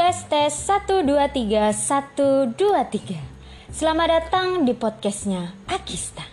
Tes 0.00 0.24
tes 0.32 0.48
1 0.48 1.04
2 1.04 1.12
3 1.12 1.76
1 1.76 2.56
2 2.56 2.56
3 2.56 3.20
Selamat 3.68 4.08
datang 4.08 4.64
di 4.64 4.72
podcastnya 4.72 5.52
Akista. 5.68 6.24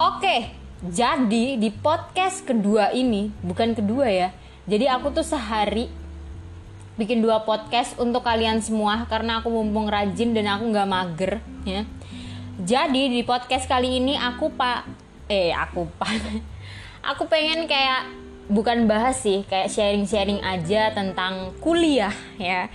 Oke, 0.00 0.48
jadi 0.80 1.60
di 1.60 1.68
podcast 1.68 2.40
kedua 2.48 2.88
ini 2.96 3.28
Bukan 3.44 3.76
kedua 3.76 4.08
ya 4.08 4.32
Jadi 4.64 4.88
aku 4.88 5.12
tuh 5.12 5.28
sehari 5.28 5.92
Bikin 6.96 7.20
dua 7.20 7.44
podcast 7.44 8.00
untuk 8.00 8.24
kalian 8.24 8.64
semua 8.64 9.04
Karena 9.12 9.44
aku 9.44 9.52
mumpung 9.52 9.84
rajin 9.84 10.32
dan 10.32 10.48
aku 10.56 10.72
gak 10.72 10.88
mager 10.88 11.32
ya. 11.68 11.84
Jadi 12.56 13.12
di 13.12 13.28
podcast 13.28 13.68
kali 13.68 14.00
ini 14.00 14.16
aku 14.16 14.56
pak 14.56 14.88
Eh 15.28 15.52
aku 15.52 15.84
pak 16.00 16.16
Aku 17.12 17.28
pengen 17.28 17.68
kayak 17.68 18.08
bukan 18.46 18.86
bahas 18.86 19.18
sih 19.18 19.42
kayak 19.46 19.70
sharing-sharing 19.70 20.42
aja 20.42 20.94
tentang 20.94 21.54
kuliah 21.58 22.14
ya. 22.38 22.70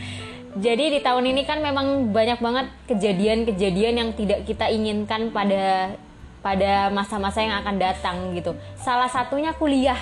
Jadi 0.51 0.91
di 0.91 0.99
tahun 0.99 1.31
ini 1.31 1.47
kan 1.47 1.63
memang 1.63 2.11
banyak 2.11 2.43
banget 2.43 2.67
kejadian-kejadian 2.91 3.95
yang 3.95 4.09
tidak 4.11 4.43
kita 4.43 4.67
inginkan 4.67 5.31
pada 5.31 5.95
pada 6.43 6.91
masa-masa 6.91 7.39
yang 7.39 7.55
akan 7.63 7.75
datang 7.79 8.17
gitu. 8.35 8.51
Salah 8.75 9.07
satunya 9.07 9.55
kuliah. 9.55 9.97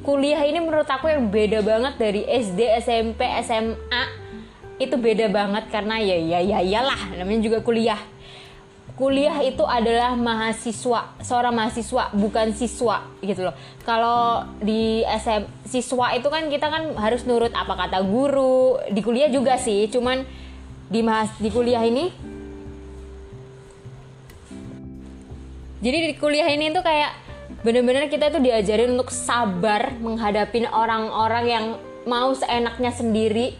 Kuliah 0.00 0.40
ini 0.46 0.62
menurut 0.62 0.86
aku 0.86 1.10
yang 1.10 1.28
beda 1.28 1.60
banget 1.60 1.98
dari 1.98 2.22
SD 2.24 2.62
SMP 2.80 3.26
SMA 3.42 4.02
itu 4.76 4.94
beda 4.96 5.32
banget 5.32 5.72
karena 5.72 5.96
ya 5.98 6.16
ya 6.20 6.38
ya 6.44 6.58
iyalah 6.60 7.16
namanya 7.16 7.40
juga 7.42 7.58
kuliah 7.64 7.98
kuliah 8.96 9.44
itu 9.44 9.60
adalah 9.60 10.16
mahasiswa 10.16 11.20
seorang 11.20 11.52
mahasiswa 11.52 12.16
bukan 12.16 12.56
siswa 12.56 13.04
gitu 13.20 13.44
loh. 13.44 13.54
Kalau 13.84 14.48
di 14.58 15.04
SM 15.04 15.68
siswa 15.68 16.16
itu 16.16 16.26
kan 16.32 16.48
kita 16.48 16.72
kan 16.72 16.96
harus 16.96 17.28
nurut 17.28 17.52
apa 17.52 17.76
kata 17.76 18.00
guru. 18.08 18.80
Di 18.88 19.04
kuliah 19.04 19.28
juga 19.28 19.60
sih 19.60 19.86
cuman 19.92 20.24
di 20.88 21.00
mahas 21.04 21.34
di 21.36 21.52
kuliah 21.52 21.82
ini 21.82 22.08
jadi 25.82 25.98
di 26.10 26.14
kuliah 26.16 26.48
ini 26.48 26.72
tuh 26.72 26.82
kayak 26.82 27.12
bener-bener 27.66 28.06
kita 28.06 28.30
tuh 28.30 28.38
diajarin 28.38 28.94
untuk 28.94 29.10
sabar 29.10 29.92
menghadapi 29.98 30.70
orang-orang 30.70 31.44
yang 31.46 31.66
mau 32.06 32.30
seenaknya 32.32 32.94
sendiri 32.94 33.58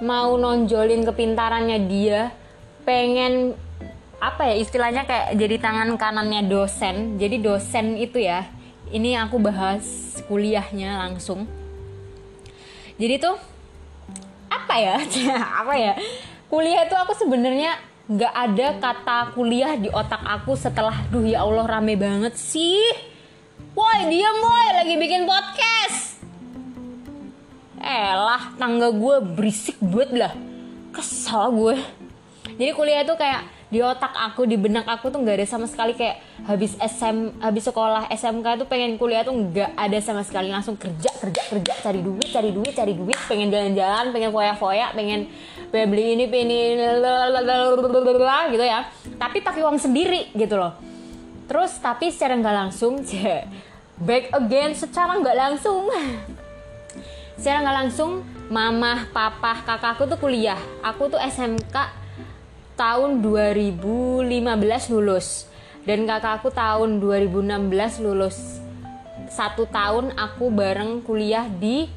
mau 0.00 0.38
nonjolin 0.38 1.04
kepintarannya 1.04 1.78
dia 1.90 2.32
pengen 2.86 3.58
apa 4.20 4.52
ya 4.52 4.54
istilahnya 4.60 5.08
kayak 5.08 5.32
jadi 5.40 5.56
tangan 5.56 5.96
kanannya 5.96 6.44
dosen. 6.44 7.16
Jadi 7.16 7.40
dosen 7.40 7.96
itu 7.96 8.20
ya 8.20 8.44
ini 8.92 9.16
aku 9.16 9.40
bahas 9.40 10.20
kuliahnya 10.28 11.00
langsung. 11.00 11.48
Jadi 13.00 13.16
tuh 13.16 13.36
apa 14.52 14.74
ya? 14.76 14.96
Apa 15.64 15.74
ya? 15.78 15.94
Kuliah 16.50 16.84
itu 16.84 16.94
aku 16.98 17.14
sebenarnya 17.16 17.78
nggak 18.10 18.34
ada 18.34 18.66
kata 18.82 19.18
kuliah 19.38 19.78
di 19.78 19.86
otak 19.86 20.18
aku 20.26 20.58
setelah 20.58 20.98
duh 21.14 21.22
ya 21.22 21.46
Allah 21.46 21.64
rame 21.64 21.94
banget 21.94 22.34
sih. 22.36 22.82
Woi 23.72 24.10
diam 24.10 24.36
woi 24.42 24.68
lagi 24.82 24.94
bikin 24.98 25.24
podcast. 25.24 26.18
Elah 27.80 28.52
tangga 28.58 28.92
gue 28.92 29.16
berisik 29.22 29.78
buat 29.80 30.10
lah. 30.12 30.34
Kesal 30.90 31.54
gue. 31.54 31.76
Jadi 32.58 32.70
kuliah 32.74 33.06
itu 33.06 33.14
kayak 33.14 33.59
di 33.70 33.78
otak 33.78 34.10
aku 34.18 34.50
di 34.50 34.58
benak 34.58 34.82
aku 34.82 35.14
tuh 35.14 35.22
nggak 35.22 35.38
ada 35.38 35.46
sama 35.46 35.70
sekali 35.70 35.94
kayak 35.94 36.18
habis 36.42 36.74
SM 36.74 37.38
habis 37.38 37.70
sekolah 37.70 38.10
SMK 38.10 38.66
tuh 38.66 38.66
pengen 38.66 38.98
kuliah 38.98 39.22
tuh 39.22 39.30
nggak 39.30 39.78
ada 39.78 39.98
sama 40.02 40.26
sekali. 40.26 40.50
Langsung 40.50 40.74
kerja 40.74 41.06
kerja 41.22 41.42
kerja 41.46 41.72
cari 41.78 42.02
duit 42.02 42.28
cari 42.34 42.50
duit 42.50 42.74
cari 42.74 42.92
duit. 42.98 43.14
Pengen 43.30 43.54
jalan-jalan 43.54 44.10
pengen 44.10 44.34
foya-foya 44.34 44.90
pengen 44.90 45.30
beli 45.70 46.18
ini 46.18 46.26
pengen 46.26 46.82
gitu 48.50 48.64
ya. 48.66 48.90
Tapi 49.14 49.38
pakai 49.38 49.62
uang 49.62 49.78
sendiri 49.78 50.34
gitu 50.34 50.58
loh. 50.58 50.74
Terus 51.46 51.78
tapi 51.78 52.10
secara 52.10 52.34
nggak 52.42 52.56
langsung 52.66 53.06
back 54.06 54.34
again 54.34 54.74
secara 54.74 55.14
nggak 55.14 55.38
langsung. 55.38 55.86
Secara 57.38 57.62
nggak 57.62 57.76
langsung 57.86 58.26
mama 58.50 59.06
papa 59.14 59.62
kakakku 59.62 60.10
tuh 60.10 60.18
kuliah. 60.18 60.58
Aku 60.82 61.06
tuh 61.06 61.22
SMK 61.22 61.99
tahun 62.80 63.20
2015 63.20 64.40
lulus. 64.96 65.44
Dan 65.84 66.08
kakak 66.08 66.40
aku 66.40 66.48
tahun 66.48 66.96
2016 66.96 68.00
lulus. 68.00 68.56
Satu 69.28 69.68
tahun 69.68 70.16
aku 70.16 70.48
bareng 70.48 71.04
kuliah 71.04 71.44
di 71.44 71.92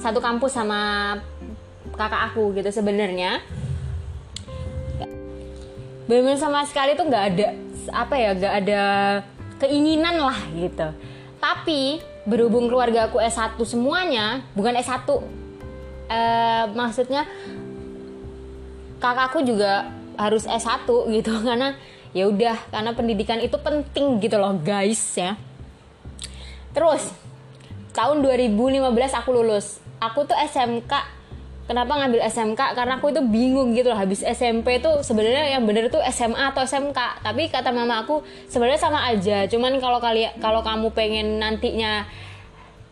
satu 0.00 0.24
kampus 0.24 0.56
sama 0.56 0.80
kakak 1.92 2.32
aku 2.32 2.56
gitu 2.56 2.72
sebenarnya. 2.72 3.44
Benar-benar 6.08 6.40
sama 6.40 6.64
sekali 6.64 6.96
tuh 6.96 7.04
nggak 7.08 7.24
ada 7.36 7.48
apa 7.92 8.14
ya 8.16 8.30
nggak 8.32 8.54
ada 8.64 8.82
keinginan 9.60 10.24
lah 10.24 10.40
gitu. 10.56 10.88
Tapi 11.40 12.00
berhubung 12.24 12.72
keluarga 12.72 13.12
aku 13.12 13.20
S1 13.20 13.60
semuanya 13.68 14.40
bukan 14.56 14.72
S1 14.80 15.04
eh, 16.08 16.64
maksudnya 16.72 17.28
kakakku 18.96 19.44
juga 19.44 19.92
harus 20.16 20.46
S1 20.46 20.86
gitu 20.88 21.32
karena 21.46 21.78
ya 22.14 22.30
udah 22.30 22.56
karena 22.70 22.90
pendidikan 22.94 23.42
itu 23.42 23.58
penting 23.58 24.22
gitu 24.22 24.38
loh 24.38 24.54
guys 24.58 25.02
ya. 25.18 25.34
Terus 26.74 27.10
tahun 27.94 28.22
2015 28.26 28.82
aku 29.14 29.30
lulus. 29.30 29.78
Aku 30.02 30.26
tuh 30.26 30.34
SMK 30.34 30.90
kenapa 31.64 31.96
ngambil 31.96 32.20
SMK 32.28 32.76
karena 32.76 33.00
aku 33.00 33.08
itu 33.08 33.22
bingung 33.24 33.72
gitu 33.72 33.88
loh 33.88 33.96
habis 33.96 34.20
SMP 34.20 34.82
tuh 34.84 35.00
sebenarnya 35.00 35.56
yang 35.56 35.64
bener 35.64 35.88
tuh 35.88 36.02
SMA 36.12 36.52
atau 36.52 36.60
SMK 36.60 37.24
tapi 37.24 37.48
kata 37.48 37.72
mama 37.72 38.04
aku 38.04 38.20
sebenarnya 38.50 38.80
sama 38.82 39.06
aja. 39.08 39.46
Cuman 39.48 39.78
kalau 39.80 39.98
kalian 40.02 40.38
kalau 40.38 40.60
kamu 40.60 40.92
pengen 40.92 41.40
nantinya 41.40 42.04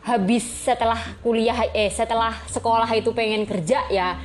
habis 0.03 0.43
setelah 0.43 0.99
kuliah 1.23 1.55
eh 1.71 1.87
setelah 1.87 2.35
sekolah 2.51 2.91
itu 2.91 3.15
pengen 3.15 3.47
kerja 3.47 3.87
ya 3.87 4.19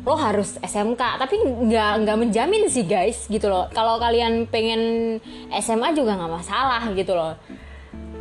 lo 0.00 0.16
harus 0.16 0.56
SMK 0.64 1.02
tapi 1.20 1.36
nggak 1.44 1.92
nggak 2.06 2.18
menjamin 2.18 2.70
sih 2.70 2.86
guys 2.86 3.26
gitu 3.28 3.50
loh. 3.50 3.68
Kalau 3.74 4.00
kalian 4.00 4.48
pengen 4.48 5.18
SMA 5.60 5.92
juga 5.92 6.16
nggak 6.16 6.32
masalah 6.40 6.82
gitu 6.96 7.12
loh. 7.12 7.36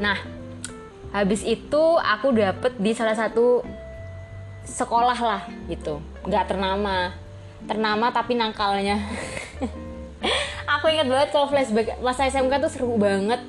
Nah 0.02 0.18
habis 1.16 1.42
itu 1.46 1.84
aku 1.98 2.36
dapet 2.36 2.76
di 2.78 2.92
salah 2.92 3.16
satu 3.16 3.64
sekolah 4.68 5.20
lah 5.22 5.42
gitu. 5.72 6.04
Nggak 6.28 6.52
ternama. 6.52 7.16
Ternama 7.64 8.12
tapi 8.12 8.36
nangkalnya. 8.40 9.00
Aku 10.80 10.86
inget 10.88 11.10
banget 11.10 11.34
kalau 11.34 11.50
flashback 11.50 11.98
masa 12.00 12.30
SMK 12.30 12.62
tuh 12.62 12.72
seru 12.72 12.96
banget. 12.96 13.42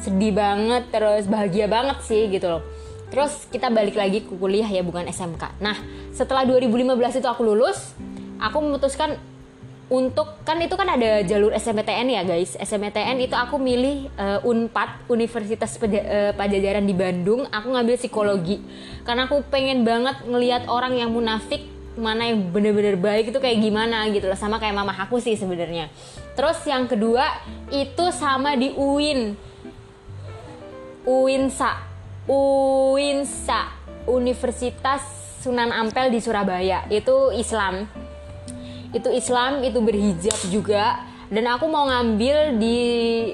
Sedih 0.00 0.32
banget 0.32 0.88
terus 0.92 1.26
bahagia 1.26 1.66
banget 1.66 1.98
sih 2.04 2.28
gitu 2.30 2.48
loh 2.48 2.62
Terus 3.06 3.46
kita 3.48 3.70
balik 3.70 3.94
lagi 3.94 4.26
ke 4.26 4.34
kuliah 4.34 4.66
ya 4.66 4.82
bukan 4.82 5.06
SMK. 5.06 5.62
Nah 5.62 5.78
setelah 6.10 6.42
2015 6.48 7.22
itu 7.22 7.28
aku 7.28 7.42
lulus, 7.46 7.94
aku 8.42 8.58
memutuskan 8.58 9.14
untuk 9.86 10.42
kan 10.42 10.58
itu 10.58 10.74
kan 10.74 10.90
ada 10.90 11.22
jalur 11.22 11.54
SMPTN 11.54 12.10
ya 12.10 12.22
guys. 12.26 12.58
SMPTN 12.58 13.22
itu 13.22 13.38
aku 13.38 13.54
milih 13.62 14.10
uh, 14.18 14.42
Unpad 14.42 15.06
Universitas 15.06 15.78
uh, 15.78 16.34
Pajajaran 16.34 16.82
di 16.82 16.94
Bandung. 16.94 17.46
Aku 17.54 17.70
ngambil 17.70 17.94
psikologi 17.94 18.58
karena 19.06 19.30
aku 19.30 19.46
pengen 19.46 19.86
banget 19.86 20.26
ngelihat 20.26 20.66
orang 20.66 20.98
yang 20.98 21.14
munafik 21.14 21.62
mana 21.96 22.28
yang 22.28 22.52
bener-bener 22.52 22.98
baik 23.00 23.32
itu 23.32 23.40
kayak 23.40 23.56
gimana 23.56 24.04
gitu 24.12 24.28
loh 24.28 24.36
sama 24.36 24.60
kayak 24.60 24.74
mama 24.74 24.92
aku 24.92 25.22
sih 25.22 25.38
sebenarnya. 25.38 25.88
Terus 26.34 26.60
yang 26.66 26.90
kedua 26.90 27.24
itu 27.70 28.10
sama 28.10 28.58
di 28.58 28.74
UIN. 28.74 29.38
UINSA 31.06 31.95
UINSA 32.26 33.70
Universitas 34.06 35.02
Sunan 35.42 35.70
Ampel 35.70 36.10
di 36.10 36.18
Surabaya. 36.18 36.86
Itu 36.90 37.30
Islam. 37.30 37.86
Itu 38.90 39.10
Islam 39.14 39.62
itu 39.62 39.78
berhijab 39.78 40.38
juga. 40.50 41.06
Dan 41.26 41.46
aku 41.50 41.66
mau 41.66 41.86
ngambil 41.90 42.58
di 42.58 42.78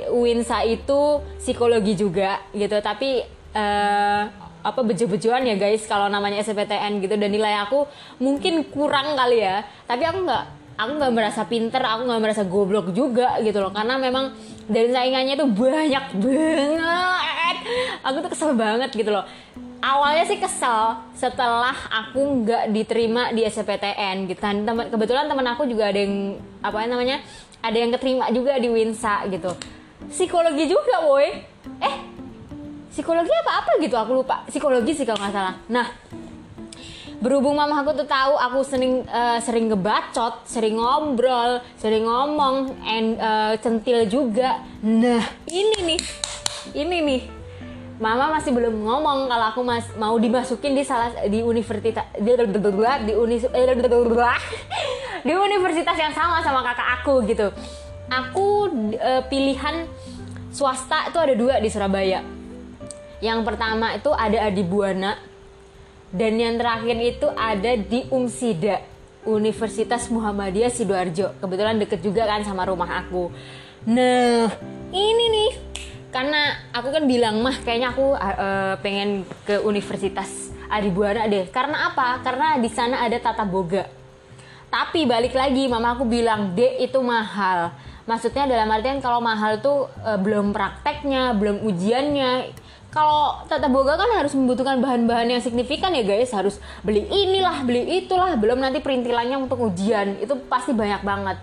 UINSA 0.09 0.65
itu 0.65 1.21
psikologi 1.41 1.97
juga 1.97 2.41
gitu. 2.53 2.77
Tapi 2.81 3.25
uh, 3.53 4.23
apa 4.63 4.81
bejo-bejoan 4.87 5.43
ya 5.43 5.59
guys 5.59 5.85
kalau 5.89 6.09
namanya 6.13 6.41
SPTN 6.45 7.01
gitu. 7.01 7.17
Dan 7.17 7.33
nilai 7.33 7.65
aku 7.65 7.89
mungkin 8.21 8.65
kurang 8.69 9.17
kali 9.17 9.45
ya. 9.45 9.65
Tapi 9.89 10.05
aku 10.05 10.25
nggak 10.25 10.62
aku 10.77 10.91
nggak 10.99 11.13
merasa 11.13 11.43
pinter 11.45 11.83
aku 11.83 12.09
nggak 12.09 12.23
merasa 12.23 12.43
goblok 12.45 12.93
juga 12.97 13.39
gitu 13.45 13.59
loh. 13.61 13.73
Karena 13.73 13.99
memang 14.01 14.33
dari 14.67 14.89
saingannya 14.93 15.35
itu 15.37 15.47
banyak 15.47 16.05
banget. 16.19 17.57
Aku 18.03 18.17
tuh 18.23 18.31
kesel 18.33 18.53
banget 18.57 18.91
gitu 18.95 19.11
loh. 19.13 19.25
Awalnya 19.83 20.25
sih 20.31 20.39
kesel 20.39 20.95
setelah 21.11 21.75
aku 21.75 22.47
nggak 22.47 22.71
diterima 22.71 23.35
di 23.35 23.43
SPTN 23.43 24.31
gitu 24.31 24.39
kan. 24.39 24.63
Teman 24.63 24.87
kebetulan 24.89 25.27
teman 25.27 25.47
aku 25.51 25.67
juga 25.67 25.91
ada 25.91 25.99
yang 25.99 26.39
apa 26.63 26.87
namanya 26.87 27.19
ada 27.59 27.75
yang 27.75 27.91
keterima 27.91 28.31
juga 28.31 28.59
di 28.63 28.71
Winsa 28.71 29.27
gitu. 29.27 29.51
Psikologi 30.07 30.71
juga 30.71 31.03
boy. 31.03 31.27
Eh 31.83 31.95
psikologi 32.95 33.33
apa 33.33 33.53
apa 33.67 33.71
gitu 33.83 33.99
aku 33.99 34.23
lupa. 34.23 34.47
Psikologi 34.47 34.95
sih 34.95 35.03
kalau 35.03 35.19
nggak 35.19 35.35
salah. 35.35 35.55
Nah 35.67 35.87
berhubung 37.23 37.55
mama 37.55 37.87
aku 37.87 37.95
tuh 38.03 38.09
tahu 38.11 38.35
aku 38.35 38.67
sering 38.67 39.07
uh, 39.07 39.39
sering 39.39 39.71
ngebacot 39.71 40.43
sering 40.43 40.75
ngobrol 40.75 41.63
sering 41.79 42.03
ngomong 42.03 42.75
and 42.83 43.15
uh, 43.23 43.55
centil 43.63 44.03
juga 44.11 44.59
nah 44.83 45.23
ini 45.47 45.79
nih 45.87 46.01
ini 46.75 46.99
nih 46.99 47.23
Mama 48.03 48.35
masih 48.35 48.51
belum 48.51 48.83
ngomong 48.83 49.31
kalau 49.31 49.47
aku 49.55 49.63
mas 49.63 49.87
mau 49.95 50.19
dimasukin 50.19 50.75
di 50.75 50.83
salah 50.83 51.15
di 51.31 51.39
universitas 51.39 52.03
di 52.19 52.35
di, 52.35 53.13
unis, 53.15 53.47
di 55.29 55.33
universitas 55.39 55.95
yang 55.95 56.11
sama 56.11 56.43
sama 56.43 56.67
kakak 56.67 56.89
aku 56.99 57.23
gitu. 57.31 57.55
Aku 58.11 58.75
uh, 58.99 59.23
pilihan 59.31 59.87
swasta 60.51 61.15
itu 61.15 61.19
ada 61.23 61.35
dua 61.39 61.63
di 61.63 61.71
Surabaya. 61.71 62.27
Yang 63.23 63.47
pertama 63.47 63.95
itu 63.95 64.11
ada 64.11 64.51
Adi 64.51 64.67
Buana 64.67 65.15
dan 66.13 66.37
yang 66.37 66.61
terakhir 66.61 66.97
itu 67.01 67.27
ada 67.33 67.73
di 67.75 68.05
Umsida 68.13 68.85
Universitas 69.25 70.13
Muhammadiyah 70.13 70.69
Sidoarjo. 70.69 71.41
Kebetulan 71.41 71.81
deket 71.81 72.05
juga 72.05 72.29
kan 72.29 72.45
sama 72.45 72.69
rumah 72.69 73.01
aku. 73.01 73.33
Nah, 73.89 74.53
ini 74.93 75.25
nih 75.33 75.53
karena 76.13 76.69
aku 76.77 76.93
kan 76.93 77.05
bilang 77.09 77.41
mah 77.41 77.57
kayaknya 77.65 77.97
aku 77.97 78.13
uh, 78.13 78.77
pengen 78.85 79.25
ke 79.49 79.65
Universitas 79.65 80.53
Adibuana 80.69 81.25
deh 81.25 81.49
karena 81.49 81.89
apa 81.89 82.21
karena 82.21 82.61
di 82.61 82.69
sana 82.69 83.01
ada 83.01 83.17
tata 83.17 83.49
boga 83.49 83.89
tapi 84.69 85.09
balik 85.09 85.33
lagi 85.33 85.69
mama 85.73 85.97
aku 85.97 86.05
bilang 86.05 86.53
D 86.53 86.85
itu 86.85 87.01
mahal 87.01 87.73
maksudnya 88.05 88.45
dalam 88.45 88.69
artian 88.69 89.01
kalau 89.01 89.25
mahal 89.25 89.57
tuh 89.65 89.89
uh, 90.05 90.21
belum 90.21 90.53
prakteknya 90.53 91.33
belum 91.33 91.65
ujiannya 91.65 92.61
kalau 92.93 93.41
tata 93.49 93.73
boga 93.73 93.97
kan 93.97 94.21
harus 94.21 94.37
membutuhkan 94.37 94.77
bahan-bahan 94.85 95.25
yang 95.25 95.41
signifikan 95.41 95.97
ya 95.97 96.05
guys. 96.05 96.29
Harus 96.37 96.61
beli 96.85 97.09
inilah 97.09 97.65
beli 97.65 98.05
itulah. 98.05 98.37
Belum 98.37 98.61
nanti 98.61 98.85
perintilannya 98.85 99.41
untuk 99.41 99.65
ujian. 99.65 100.21
Itu 100.21 100.37
pasti 100.45 100.77
banyak 100.77 101.01
banget. 101.01 101.41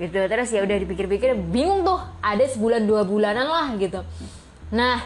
Gitu. 0.00 0.16
Terus 0.16 0.48
ya 0.48 0.64
udah 0.64 0.76
dipikir-pikir 0.80 1.36
bingung 1.52 1.84
tuh. 1.84 2.00
Ada 2.24 2.48
sebulan 2.56 2.88
dua 2.88 3.04
bulanan 3.04 3.44
lah 3.44 3.68
gitu. 3.76 4.00
Nah 4.72 5.04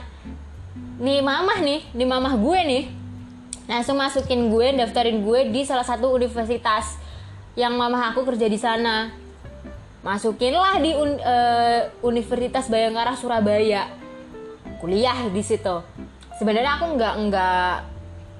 nih 1.02 1.18
mamah 1.18 1.58
nih 1.58 1.82
nih 1.98 2.06
mamah 2.06 2.34
gue 2.38 2.60
nih 2.62 2.84
langsung 3.66 3.98
masukin 3.98 4.48
gue 4.54 4.66
daftarin 4.78 5.18
gue 5.18 5.50
di 5.50 5.66
salah 5.66 5.84
satu 5.84 6.14
universitas 6.14 6.94
yang 7.58 7.74
mamah 7.74 8.14
aku 8.14 8.22
kerja 8.22 8.46
di 8.46 8.56
sana. 8.56 9.10
Masukin 10.06 10.54
lah 10.54 10.78
di 10.82 10.94
un, 10.94 11.14
uh, 11.14 11.80
Universitas 12.02 12.66
Bayangkara 12.66 13.14
Surabaya 13.14 14.01
kuliah 14.82 15.30
di 15.30 15.42
situ. 15.46 15.78
Sebenarnya 16.42 16.82
aku 16.82 16.98
nggak 16.98 17.14
nggak 17.30 17.72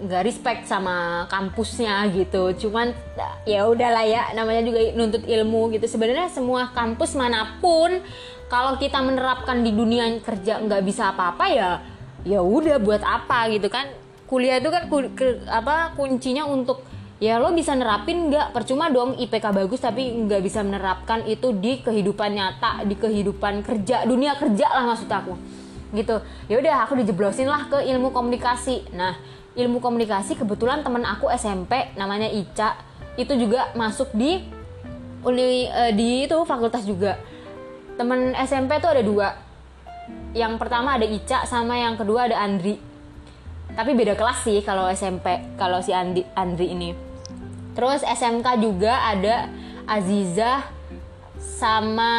nggak 0.03 0.23
respect 0.27 0.67
sama 0.67 1.31
kampusnya 1.31 2.11
gitu. 2.11 2.51
Cuman 2.67 2.91
ya 3.47 3.71
udahlah 3.71 4.03
ya 4.03 4.35
namanya 4.35 4.67
juga 4.67 4.83
nuntut 4.99 5.23
ilmu 5.23 5.71
gitu. 5.79 5.87
Sebenarnya 5.87 6.27
semua 6.27 6.75
kampus 6.75 7.15
mana 7.15 7.63
pun 7.63 8.03
kalau 8.51 8.75
kita 8.75 8.99
menerapkan 8.99 9.63
di 9.63 9.71
dunia 9.71 10.19
kerja 10.19 10.59
nggak 10.59 10.83
bisa 10.83 11.15
apa-apa 11.15 11.47
ya 11.47 11.71
ya 12.27 12.43
udah 12.43 12.83
buat 12.83 13.07
apa 13.07 13.47
gitu 13.55 13.71
kan. 13.71 13.87
Kuliah 14.27 14.59
itu 14.59 14.73
kan 14.73 14.89
ku, 14.89 15.05
ke, 15.13 15.45
apa 15.45 15.93
kuncinya 15.93 16.49
untuk 16.49 16.81
ya 17.23 17.37
lo 17.39 17.55
bisa 17.55 17.77
nerapin 17.79 18.33
nggak? 18.33 18.51
Percuma 18.51 18.91
dong 18.91 19.15
IPK 19.15 19.55
bagus 19.55 19.79
tapi 19.79 20.11
nggak 20.11 20.43
bisa 20.43 20.67
menerapkan 20.67 21.23
itu 21.29 21.55
di 21.55 21.79
kehidupan 21.85 22.35
nyata 22.35 22.83
di 22.83 22.99
kehidupan 22.99 23.63
kerja 23.63 24.09
dunia 24.09 24.35
kerja 24.35 24.67
lah 24.73 24.91
maksud 24.91 25.07
aku 25.07 25.62
gitu. 25.93 26.21
Ya 26.49 26.57
udah 26.59 26.89
aku 26.89 26.99
dijeblosin 26.99 27.47
lah 27.47 27.69
ke 27.69 27.85
ilmu 27.85 28.11
komunikasi. 28.11 28.93
Nah 28.97 29.17
ilmu 29.53 29.79
komunikasi 29.79 30.35
kebetulan 30.41 30.81
temen 30.81 31.05
aku 31.05 31.29
SMP 31.33 31.93
namanya 31.95 32.27
Ica. 32.29 32.81
Itu 33.15 33.37
juga 33.37 33.71
masuk 33.77 34.11
di 34.17 34.41
uni 35.23 35.69
uh, 35.69 35.93
di 35.93 36.27
itu 36.27 36.37
fakultas 36.49 36.83
juga. 36.89 37.21
Temen 38.01 38.33
SMP 38.49 38.81
tuh 38.81 38.91
ada 38.91 39.03
dua. 39.05 39.29
Yang 40.33 40.57
pertama 40.57 40.97
ada 40.97 41.05
Ica 41.05 41.45
sama 41.45 41.77
yang 41.77 42.01
kedua 42.01 42.27
ada 42.27 42.41
Andri. 42.41 42.81
Tapi 43.73 43.97
beda 43.97 44.17
kelas 44.17 44.45
sih 44.45 44.61
kalau 44.65 44.89
SMP 44.89 45.57
kalau 45.61 45.81
si 45.85 45.93
Andi 45.93 46.25
Andri 46.33 46.73
ini. 46.73 46.91
Terus 47.73 48.05
SMK 48.05 48.61
juga 48.61 49.01
ada 49.09 49.49
Aziza 49.89 50.61
sama 51.41 52.13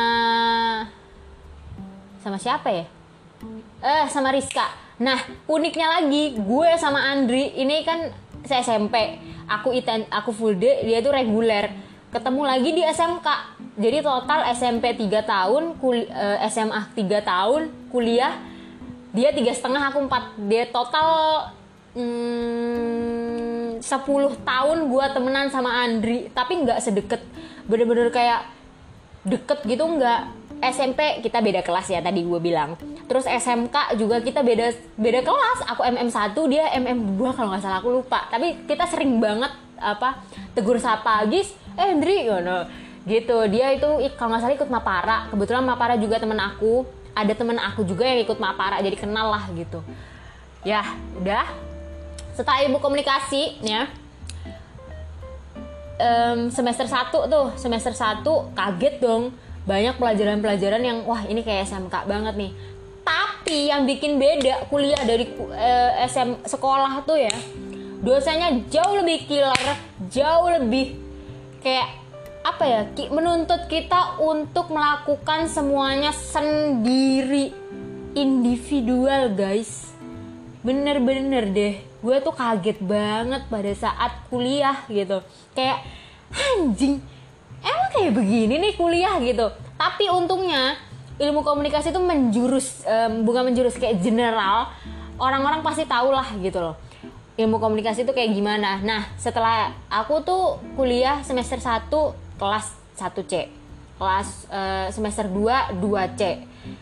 sama 2.24 2.40
siapa 2.42 2.72
ya 2.72 2.86
eh 3.84 4.06
sama 4.10 4.32
Rizka 4.32 4.84
Nah, 5.02 5.18
uniknya 5.50 6.00
lagi, 6.00 6.38
gue 6.38 6.70
sama 6.78 7.02
Andri 7.10 7.50
ini 7.58 7.82
kan 7.82 8.14
saya 8.46 8.62
SMP. 8.62 9.18
Aku 9.50 9.74
iten, 9.74 10.06
aku 10.14 10.30
full 10.30 10.54
day, 10.54 10.86
dia 10.86 11.02
tuh 11.02 11.12
reguler. 11.12 11.74
Ketemu 12.14 12.42
lagi 12.46 12.70
di 12.78 12.84
SMK. 12.86 13.28
Jadi 13.74 14.06
total 14.06 14.46
SMP 14.54 14.94
3 14.94 15.26
tahun, 15.26 15.64
kul, 15.82 16.06
uh, 16.08 16.38
SMA 16.46 16.94
3 16.94 17.26
tahun, 17.26 17.62
kuliah 17.90 18.38
dia 19.14 19.30
tiga 19.30 19.54
setengah, 19.54 19.94
aku 19.94 20.10
empat. 20.10 20.24
Dia 20.50 20.66
total 20.74 21.10
hmm, 21.94 23.78
10 23.82 23.86
tahun 24.42 24.78
gue 24.90 25.06
temenan 25.10 25.50
sama 25.50 25.86
Andri, 25.86 26.30
tapi 26.34 26.66
nggak 26.66 26.82
sedekat 26.82 27.22
bener-bener 27.66 28.10
kayak 28.10 28.46
deket 29.24 29.64
gitu 29.64 29.88
nggak 29.88 30.43
SMP 30.72 31.20
kita 31.20 31.44
beda 31.44 31.60
kelas 31.60 31.88
ya 31.92 32.00
tadi 32.00 32.24
gue 32.24 32.40
bilang. 32.40 32.80
Terus 33.10 33.28
SMK 33.28 34.00
juga 34.00 34.24
kita 34.24 34.40
beda 34.40 34.72
beda 34.96 35.20
kelas. 35.26 35.60
Aku 35.76 35.82
MM1, 35.84 36.38
dia 36.48 36.72
MM2 36.80 37.22
kalau 37.36 37.52
nggak 37.52 37.64
salah 37.64 37.80
aku 37.84 37.90
lupa. 38.02 38.32
Tapi 38.32 38.64
kita 38.64 38.88
sering 38.88 39.20
banget 39.20 39.52
apa 39.76 40.24
tegur 40.56 40.80
sapa, 40.80 41.20
"Gis, 41.28 41.52
eh 41.76 41.92
Hendri," 41.92 42.30
ngono. 42.30 42.64
Gitu. 43.04 43.38
Dia 43.52 43.76
itu 43.76 43.90
kalau 44.16 44.36
nggak 44.36 44.42
salah 44.48 44.56
ikut 44.56 44.70
Mapara. 44.72 45.18
Kebetulan 45.28 45.64
Mapara 45.68 46.00
juga 46.00 46.22
temen 46.22 46.40
aku. 46.40 46.88
Ada 47.14 47.36
temen 47.38 47.60
aku 47.60 47.84
juga 47.86 48.08
yang 48.08 48.24
ikut 48.24 48.40
Mapara 48.40 48.80
jadi 48.80 48.96
kenal 48.96 49.30
lah 49.30 49.44
gitu. 49.54 49.84
Ya, 50.64 50.82
udah. 51.20 51.46
Setelah 52.34 52.66
ibu 52.66 52.82
komunikasi 52.82 53.62
ya, 53.62 53.86
um, 56.00 56.50
semester 56.50 56.88
1 56.88 57.12
tuh 57.14 57.46
semester 57.60 57.94
1 57.94 58.26
kaget 58.56 58.96
dong 59.00 59.34
banyak 59.64 59.96
pelajaran-pelajaran 59.96 60.84
yang 60.84 60.98
wah 61.08 61.24
ini 61.24 61.40
kayak 61.44 61.68
SMK 61.68 62.08
banget 62.08 62.36
nih. 62.36 62.52
Tapi 63.04 63.72
yang 63.72 63.84
bikin 63.84 64.16
beda 64.20 64.68
kuliah 64.72 65.00
dari 65.04 65.28
eh, 65.56 65.92
SM 66.08 66.48
sekolah 66.48 67.04
tuh 67.04 67.20
ya 67.20 67.36
dosanya 68.04 68.52
jauh 68.68 69.00
lebih 69.00 69.24
killer 69.32 69.68
jauh 70.12 70.52
lebih 70.60 71.00
kayak 71.64 72.04
apa 72.44 72.64
ya 72.68 72.82
menuntut 73.08 73.72
kita 73.72 74.20
untuk 74.20 74.68
melakukan 74.68 75.48
semuanya 75.48 76.12
sendiri 76.12 77.56
individual 78.20 79.32
guys. 79.32 79.96
Bener-bener 80.60 81.48
deh 81.48 81.76
gue 82.04 82.18
tuh 82.20 82.36
kaget 82.36 82.84
banget 82.84 83.48
pada 83.48 83.72
saat 83.72 84.28
kuliah 84.28 84.84
gitu. 84.92 85.24
Kayak 85.56 85.88
anjing 86.36 87.00
emang 87.64 87.90
kayak 87.96 88.12
begini 88.14 88.60
nih 88.60 88.74
kuliah 88.76 89.16
gitu. 89.24 89.48
Tapi 89.80 90.12
untungnya 90.12 90.78
ilmu 91.18 91.42
komunikasi 91.42 91.96
itu 91.96 92.02
menjurus 92.04 92.84
um, 92.84 93.24
bukan 93.24 93.48
menjurus 93.48 93.80
kayak 93.80 94.04
general 94.04 94.70
orang-orang 95.18 95.64
pasti 95.64 95.88
tahu 95.88 96.12
lah 96.12 96.28
gitu 96.38 96.60
loh. 96.60 96.76
Ilmu 97.34 97.58
komunikasi 97.58 98.06
itu 98.06 98.14
kayak 98.14 98.36
gimana. 98.36 98.84
Nah 98.84 99.10
setelah 99.18 99.74
aku 99.90 100.22
tuh 100.22 100.62
kuliah 100.78 101.24
semester 101.26 101.58
1 101.58 101.90
kelas 102.38 102.68
1C 103.00 103.64
kelas 103.94 104.50
uh, 104.50 104.88
semester 104.90 105.30
2 105.30 105.80
2C 105.80 106.22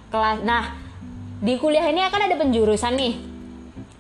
kelas 0.10 0.42
nah 0.48 0.74
di 1.42 1.58
kuliah 1.58 1.84
ini 1.90 2.06
akan 2.06 2.22
ada 2.30 2.36
penjurusan 2.38 2.94
nih. 2.94 3.14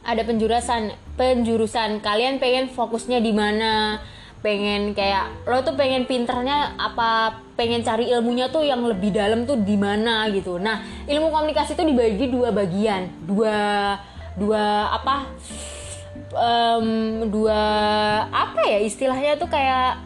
Ada 0.05 0.21
penjurusan 0.29 0.93
penjurusan. 1.17 1.97
Kalian 2.05 2.38
pengen 2.38 2.69
fokusnya 2.69 3.17
di 3.17 3.33
mana 3.33 3.97
pengen 4.41 4.98
kayak 4.98 5.45
lo 5.45 5.62
tuh 5.62 5.77
pengen 5.77 6.10
pinternya 6.10 6.74
apa 6.74 7.41
pengen 7.53 7.86
cari 7.86 8.10
ilmunya 8.10 8.50
tuh 8.50 8.65
yang 8.65 8.81
lebih 8.81 9.13
dalam 9.13 9.45
tuh 9.45 9.62
di 9.62 9.77
mana 9.77 10.25
gitu. 10.33 10.57
Nah 10.57 10.81
ilmu 11.05 11.29
komunikasi 11.29 11.77
itu 11.77 11.86
dibagi 11.86 12.25
dua 12.33 12.50
bagian. 12.50 13.05
Dua 13.21 13.57
dua 14.33 14.98
apa 14.98 15.29
um, 16.33 16.89
dua 17.29 17.62
apa 18.33 18.62
ya 18.65 18.81
istilahnya 18.81 19.38
tuh 19.38 19.45
kayak 19.45 20.01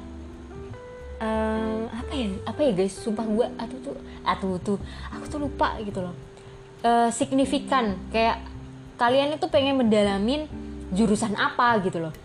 um, 1.24 1.88
apa 1.96 2.12
ya 2.12 2.28
apa 2.44 2.60
ya 2.60 2.72
guys? 2.76 2.94
Sumpah 3.00 3.24
gue 3.24 3.48
atau 3.56 3.78
tuh 3.80 3.96
atau 4.28 4.50
tuh 4.60 4.78
aku 5.16 5.26
tuh 5.32 5.40
lupa 5.48 5.80
gitu 5.80 6.04
loh. 6.04 6.16
Uh, 6.84 7.08
signifikan 7.08 7.96
kayak 8.12 8.44
kalian 9.00 9.32
itu 9.40 9.48
pengen 9.48 9.80
mendalamin 9.80 10.46
jurusan 10.92 11.34
apa 11.40 11.82
gitu 11.82 12.04
loh 12.04 12.25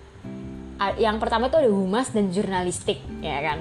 yang 0.96 1.20
pertama 1.20 1.52
itu 1.52 1.60
ada 1.60 1.68
humas 1.68 2.08
dan 2.08 2.32
jurnalistik 2.32 3.04
ya 3.20 3.36
kan? 3.44 3.58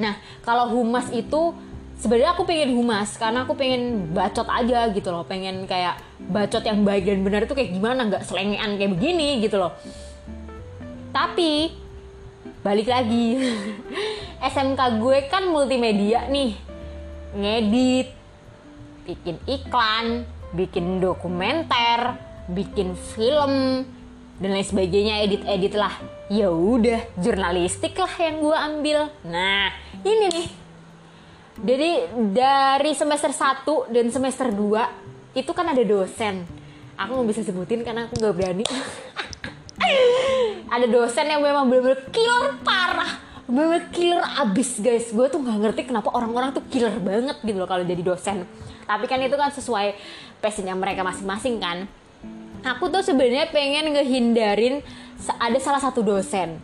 Nah 0.00 0.16
kalau 0.40 0.72
humas 0.72 1.12
itu 1.12 1.52
sebenarnya 2.00 2.32
aku 2.32 2.48
pengen 2.48 2.72
humas 2.72 3.12
karena 3.20 3.44
aku 3.44 3.52
pengen 3.52 4.08
bacot 4.16 4.48
aja 4.48 4.88
gitu 4.88 5.08
loh. 5.12 5.28
Pengen 5.28 5.68
kayak 5.68 6.00
bacot 6.32 6.64
yang 6.64 6.80
baik 6.80 7.04
dan 7.04 7.20
benar 7.20 7.44
itu 7.44 7.52
kayak 7.52 7.76
gimana 7.76 8.08
nggak 8.08 8.24
selengean 8.24 8.80
kayak 8.80 8.96
begini 8.96 9.44
gitu 9.44 9.60
loh. 9.60 9.76
Tapi 11.12 11.76
balik 12.64 12.88
lagi 12.88 13.36
SMK 14.52 14.80
gue 14.96 15.18
kan 15.28 15.44
multimedia 15.52 16.24
nih. 16.32 16.56
Ngedit 17.36 18.08
bikin 19.04 19.36
iklan 19.44 20.24
bikin 20.56 20.98
dokumenter 20.98 22.18
bikin 22.50 22.98
film 22.98 23.86
dan 24.42 24.50
lain 24.50 24.66
sebagainya 24.66 25.22
edit-edit 25.22 25.78
lah 25.78 25.94
ya 26.30 26.46
udah 26.46 27.10
jurnalistik 27.18 27.98
lah 27.98 28.14
yang 28.22 28.38
gue 28.38 28.56
ambil. 28.56 28.98
Nah 29.26 29.74
ini 30.06 30.26
nih. 30.30 30.48
Jadi 31.60 31.90
dari 32.32 32.92
semester 32.94 33.34
1 33.34 33.90
dan 33.90 34.06
semester 34.14 34.48
2 34.54 35.36
itu 35.36 35.50
kan 35.50 35.66
ada 35.66 35.82
dosen. 35.82 36.46
Aku 36.94 37.10
nggak 37.18 37.28
bisa 37.34 37.42
sebutin 37.42 37.82
karena 37.82 38.06
aku 38.06 38.14
nggak 38.16 38.34
berani. 38.38 38.64
Ada 40.70 40.86
dosen 40.86 41.26
yang 41.26 41.42
memang 41.42 41.66
bener-bener 41.66 42.06
killer 42.14 42.54
parah. 42.62 43.18
Bener-bener 43.50 43.90
killer 43.90 44.22
abis 44.22 44.78
guys. 44.78 45.10
Gue 45.10 45.26
tuh 45.26 45.42
nggak 45.42 45.58
ngerti 45.66 45.80
kenapa 45.90 46.14
orang-orang 46.14 46.54
tuh 46.54 46.62
killer 46.70 46.94
banget 47.02 47.42
gitu 47.42 47.58
loh 47.58 47.66
kalau 47.66 47.82
jadi 47.82 48.04
dosen. 48.04 48.46
Tapi 48.86 49.04
kan 49.10 49.18
itu 49.18 49.34
kan 49.34 49.50
sesuai 49.50 49.98
passionnya 50.38 50.76
mereka 50.78 51.02
masing-masing 51.02 51.58
kan. 51.58 51.90
Aku 52.60 52.92
tuh 52.92 53.00
sebenarnya 53.00 53.48
pengen 53.48 53.96
ngehindarin 53.96 54.84
ada 55.28 55.58
salah 55.60 55.82
satu 55.82 56.00
dosen. 56.00 56.56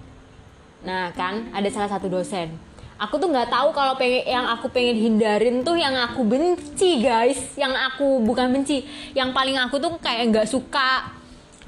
Nah 0.86 1.12
kan 1.12 1.50
ada 1.52 1.68
salah 1.68 1.90
satu 1.90 2.08
dosen. 2.08 2.56
Aku 2.96 3.20
tuh 3.20 3.28
nggak 3.28 3.52
tahu 3.52 3.76
kalau 3.76 3.92
pengen 4.00 4.24
yang 4.24 4.46
aku 4.48 4.72
pengen 4.72 4.96
hindarin 4.96 5.60
tuh 5.60 5.76
yang 5.76 5.92
aku 5.92 6.24
benci 6.24 7.04
guys. 7.04 7.52
Yang 7.60 7.76
aku 7.92 8.24
bukan 8.24 8.48
benci. 8.48 8.88
Yang 9.12 9.36
paling 9.36 9.56
aku 9.60 9.76
tuh 9.76 10.00
kayak 10.00 10.32
nggak 10.32 10.48
suka. 10.48 11.12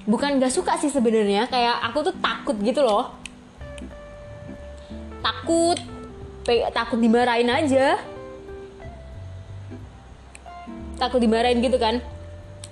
Bukan 0.09 0.41
nggak 0.41 0.49
suka 0.49 0.81
sih 0.81 0.89
sebenarnya. 0.89 1.45
Kayak 1.53 1.85
aku 1.85 2.09
tuh 2.09 2.15
takut 2.17 2.57
gitu 2.65 2.81
loh. 2.81 3.13
Takut. 5.21 5.77
Takut 6.49 6.97
dimarahin 6.97 7.53
aja. 7.53 8.01
Takut 10.97 11.21
dimarahin 11.21 11.61
gitu 11.61 11.77
kan. 11.77 12.01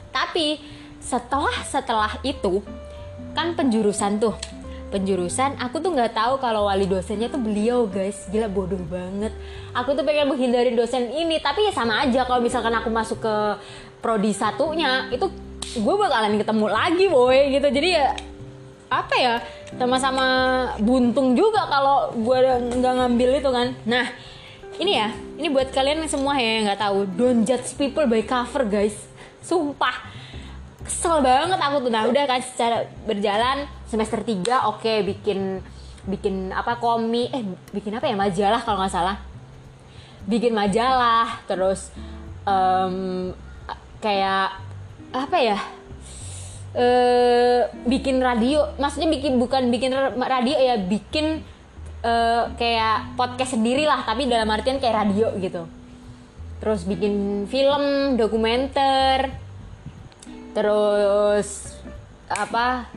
Tapi 0.09 0.65
setelah 0.97 1.61
setelah 1.69 2.17
itu 2.25 2.65
kan 3.37 3.53
penjurusan 3.53 4.17
tuh. 4.17 4.33
Penjurusan 4.87 5.61
aku 5.61 5.83
tuh 5.83 5.93
nggak 5.93 6.17
tahu 6.17 6.41
kalau 6.41 6.73
wali 6.73 6.89
dosennya 6.89 7.29
tuh 7.29 7.37
beliau 7.37 7.85
guys. 7.85 8.25
Gila 8.33 8.49
bodoh 8.49 8.81
banget. 8.89 9.35
Aku 9.77 9.93
tuh 9.93 10.07
pengen 10.09 10.33
menghindari 10.33 10.73
dosen 10.73 11.13
ini 11.13 11.37
tapi 11.37 11.69
ya 11.69 11.73
sama 11.77 12.01
aja 12.01 12.25
kalau 12.25 12.41
misalkan 12.41 12.73
aku 12.73 12.89
masuk 12.89 13.21
ke 13.21 13.37
prodi 14.01 14.33
satunya 14.33 15.11
itu 15.13 15.29
gue 15.77 15.95
bakalan 15.99 16.41
ketemu 16.41 16.67
lagi 16.71 17.07
boy 17.13 17.39
gitu. 17.53 17.69
Jadi 17.69 17.89
ya 17.93 18.17
apa 18.87 19.15
ya 19.19 19.35
sama-sama 19.75 20.27
buntung 20.79 21.35
juga 21.35 21.67
kalau 21.67 22.15
gue 22.15 22.39
nggak 22.81 22.95
ngambil 23.05 23.31
itu 23.43 23.51
kan. 23.53 23.69
Nah 23.85 24.07
ini 24.79 24.93
ya 24.97 25.11
ini 25.37 25.51
buat 25.51 25.75
kalian 25.75 26.07
semua 26.07 26.39
ya 26.39 26.63
yang 26.63 26.65
nggak 26.71 26.81
tahu. 26.81 27.05
Don't 27.19 27.43
judge 27.43 27.75
people 27.75 28.07
by 28.07 28.23
cover 28.23 28.65
guys. 28.65 28.97
Sumpah 29.43 30.15
kesel 30.87 31.21
banget 31.21 31.59
aku 31.59 31.77
tuh. 31.85 31.91
Nah 31.91 32.07
udah 32.07 32.25
kan 32.25 32.41
secara 32.41 32.87
berjalan 33.05 33.67
semester 33.91 34.23
3 34.23 34.71
oke 34.71 34.81
okay, 34.81 35.03
bikin 35.03 35.61
bikin 36.07 36.55
apa 36.55 36.79
komik 36.79 37.35
eh 37.35 37.43
bikin 37.75 37.99
apa 37.99 38.07
ya? 38.07 38.15
Majalah 38.15 38.61
kalau 38.63 38.79
nggak 38.81 38.95
salah. 38.95 39.17
Bikin 40.27 40.55
majalah 40.55 41.43
terus 41.51 41.91
um, 42.47 43.31
kayak 43.99 44.55
apa 45.11 45.37
ya? 45.43 45.59
Uh, 46.77 47.67
bikin 47.89 48.23
radio. 48.23 48.71
Maksudnya 48.79 49.11
bikin 49.11 49.43
bukan 49.43 49.69
bikin 49.75 49.91
radio 50.17 50.57
ya 50.61 50.77
bikin 50.79 51.43
uh, 52.05 52.53
kayak 52.55 53.19
podcast 53.19 53.59
sendiri 53.59 53.89
lah 53.89 54.07
tapi 54.07 54.31
dalam 54.31 54.47
artian 54.51 54.79
kayak 54.79 55.07
radio 55.07 55.35
gitu. 55.43 55.67
Terus 56.63 56.89
bikin 56.89 57.45
film 57.51 58.17
dokumenter 58.17 59.46
terus 60.57 61.77
apa 62.33 62.89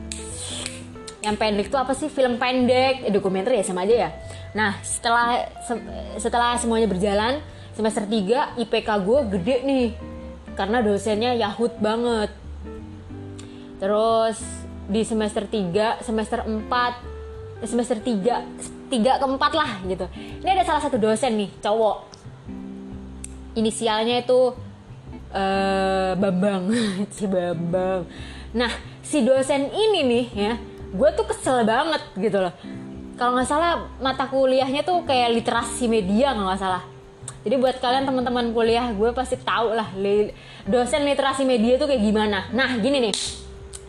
yang 1.20 1.36
pendek 1.36 1.68
itu 1.68 1.76
apa 1.76 1.92
sih? 1.92 2.08
Film 2.08 2.40
pendek 2.40 3.04
eh, 3.04 3.12
dokumenter 3.12 3.52
ya 3.52 3.64
sama 3.64 3.84
aja 3.84 4.08
ya? 4.08 4.10
Nah 4.56 4.80
setelah 4.80 5.44
se 5.68 5.76
setelah 6.16 6.56
semuanya 6.56 6.88
berjalan 6.88 7.44
semester 7.76 8.08
3 8.08 8.56
IPK 8.56 8.88
gue 9.04 9.20
gede 9.36 9.56
nih. 9.68 9.88
Karena 10.56 10.80
dosennya 10.80 11.36
yahut 11.36 11.76
banget. 11.76 12.32
Terus 13.76 14.40
di 14.88 15.04
semester 15.04 15.44
3 15.44 16.00
semester 16.00 16.40
4 16.48 16.64
eh, 17.60 17.68
semester 17.68 18.00
3 18.00 18.88
3 18.88 19.20
ke 19.20 19.26
4 19.28 19.60
lah 19.60 19.70
gitu. 19.84 20.08
Ini 20.40 20.48
ada 20.56 20.64
salah 20.64 20.80
satu 20.80 20.96
dosen 20.96 21.36
nih 21.36 21.52
cowok. 21.60 22.08
Inisialnya 23.60 24.24
itu 24.24 24.56
uh, 25.34 26.12
Bambang 26.18 26.70
si 27.16 27.24
Bambang. 27.26 28.06
Nah 28.54 28.72
si 29.02 29.22
dosen 29.22 29.70
ini 29.70 30.00
nih 30.06 30.26
ya 30.34 30.54
gue 30.90 31.08
tuh 31.14 31.26
kesel 31.26 31.62
banget 31.62 32.02
gitu 32.18 32.38
loh. 32.42 32.54
Kalau 33.14 33.36
nggak 33.36 33.48
salah 33.48 33.90
mata 34.00 34.26
kuliahnya 34.26 34.80
tuh 34.82 35.04
kayak 35.04 35.36
literasi 35.36 35.86
media 35.86 36.32
kalau 36.34 36.50
nggak 36.50 36.60
salah. 36.60 36.82
Jadi 37.40 37.56
buat 37.56 37.80
kalian 37.80 38.04
teman-teman 38.04 38.52
kuliah 38.52 38.92
gue 38.92 39.10
pasti 39.16 39.40
tahu 39.40 39.72
lah 39.72 39.88
dosen 40.68 41.04
literasi 41.08 41.46
media 41.48 41.80
tuh 41.80 41.88
kayak 41.88 42.02
gimana. 42.02 42.48
Nah 42.52 42.76
gini 42.80 43.08
nih. 43.08 43.14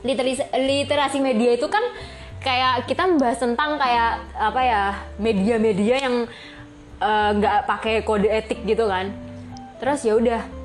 Literasi 0.01 0.43
literasi 0.55 1.17
media 1.21 1.53
itu 1.53 1.67
kan 1.69 1.83
kayak 2.41 2.89
kita 2.89 3.05
membahas 3.05 3.37
tentang 3.37 3.77
kayak 3.77 4.17
apa 4.33 4.61
ya 4.65 4.81
media-media 5.21 5.95
yang 6.01 6.15
eh, 6.97 7.29
nggak 7.37 7.57
uh, 7.61 7.65
pakai 7.69 8.01
kode 8.01 8.29
etik 8.29 8.65
gitu 8.65 8.89
kan. 8.89 9.13
Terus 9.77 9.99
ya 10.05 10.13
udah 10.17 10.60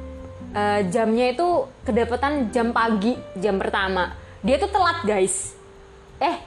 uh, 0.56 0.80
jamnya 0.88 1.36
itu 1.36 1.68
kedapatan 1.84 2.48
jam 2.48 2.72
pagi 2.72 3.12
jam 3.36 3.60
pertama. 3.60 4.16
Dia 4.40 4.56
tuh 4.56 4.72
telat 4.72 5.04
guys. 5.04 5.52
Eh 6.16 6.40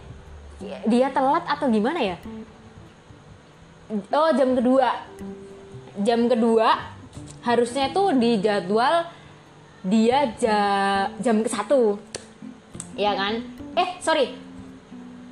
dia 0.90 1.08
telat 1.14 1.46
atau 1.46 1.70
gimana 1.70 2.02
ya? 2.02 2.18
Oh 4.10 4.32
jam 4.34 4.58
kedua. 4.58 4.90
Jam 6.02 6.26
kedua 6.26 6.98
harusnya 7.40 7.94
tuh 7.96 8.12
di 8.18 8.42
jadwal 8.44 9.08
dia 9.86 10.36
ja, 10.36 10.60
jam 11.22 11.40
ke 11.46 11.50
satu. 11.50 12.02
Ya 12.98 13.16
kan? 13.16 13.46
Eh 13.78 13.90
sorry. 14.02 14.36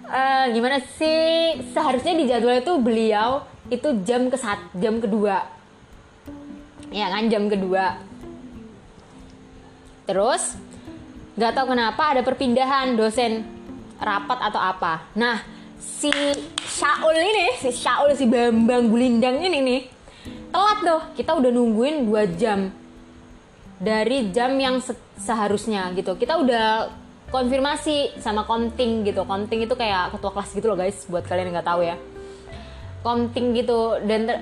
Uh, 0.07 0.47
gimana 0.55 0.79
sih? 0.79 1.59
Seharusnya 1.75 2.15
di 2.15 2.31
jadwal 2.31 2.63
itu 2.63 2.73
beliau 2.79 3.43
itu 3.67 3.91
jam 4.07 4.31
ke 4.31 4.39
sat 4.39 4.59
jam 4.79 5.03
kedua. 5.03 5.43
Ya 6.87 7.11
kan? 7.11 7.27
Jam 7.27 7.51
kedua 7.51 8.06
Terus 10.07 10.55
nggak 11.35 11.53
tahu 11.53 11.75
kenapa 11.75 12.15
ada 12.15 12.23
perpindahan 12.23 12.95
dosen 12.95 13.43
rapat 13.99 14.39
atau 14.39 14.57
apa. 14.57 15.05
Nah 15.19 15.43
si 15.77 16.09
Syaul 16.63 17.17
ini, 17.19 17.59
si 17.59 17.69
Syaul 17.75 18.15
si 18.15 18.23
Bambang 18.25 18.87
Gulindang 18.87 19.43
ini 19.43 19.59
nih 19.59 19.81
telat 20.49 20.79
tuh. 20.81 21.01
Kita 21.13 21.35
udah 21.35 21.51
nungguin 21.51 22.07
2 22.07 22.39
jam 22.39 22.71
dari 23.77 24.31
jam 24.31 24.55
yang 24.57 24.79
se 24.79 24.95
seharusnya 25.19 25.91
gitu. 25.93 26.15
Kita 26.15 26.39
udah 26.39 26.89
konfirmasi 27.27 28.17
sama 28.23 28.47
konting 28.47 29.03
gitu. 29.03 29.27
Konting 29.27 29.67
itu 29.67 29.75
kayak 29.75 30.15
ketua 30.15 30.31
kelas 30.31 30.49
gitu 30.55 30.71
loh 30.71 30.77
guys, 30.79 31.03
buat 31.11 31.27
kalian 31.27 31.51
yang 31.51 31.59
nggak 31.59 31.69
tahu 31.69 31.81
ya. 31.83 31.99
Konting 33.03 33.53
gitu 33.53 33.99
dan 34.07 34.41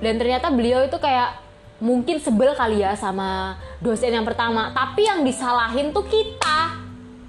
dan 0.00 0.14
ternyata 0.16 0.48
beliau 0.50 0.82
itu 0.82 0.96
kayak 0.96 1.45
mungkin 1.76 2.16
sebel 2.16 2.56
kali 2.56 2.80
ya 2.80 2.96
sama 2.96 3.56
dosen 3.80 4.12
yang 4.12 4.24
pertama. 4.24 4.72
Tapi 4.72 5.04
yang 5.04 5.20
disalahin 5.22 5.92
tuh 5.92 6.04
kita. 6.08 6.86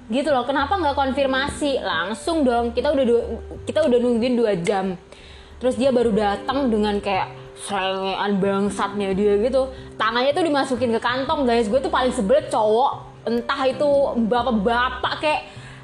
Gitu 0.08 0.32
loh 0.32 0.48
kenapa 0.48 0.72
nggak 0.80 0.96
konfirmasi? 0.96 1.84
Langsung 1.84 2.40
dong 2.40 2.72
kita 2.72 2.96
udah 2.96 3.04
kita 3.68 3.84
udah 3.84 3.98
nungguin 4.00 4.34
dua 4.40 4.56
jam. 4.56 4.96
Terus 5.60 5.76
dia 5.76 5.92
baru 5.92 6.14
datang 6.14 6.72
dengan 6.72 6.96
kayak 7.02 7.28
selengean 7.68 8.40
bangsatnya 8.40 9.12
dia 9.12 9.36
gitu. 9.42 9.68
Tangannya 10.00 10.32
tuh 10.32 10.44
dimasukin 10.46 10.96
ke 10.96 11.00
kantong 11.02 11.44
guys. 11.44 11.68
Gue 11.68 11.82
tuh 11.82 11.92
paling 11.92 12.14
sebel 12.14 12.40
cowok. 12.48 13.04
Entah 13.28 13.60
itu 13.68 13.90
bapak-bapak 14.24 15.14
kayak 15.20 15.42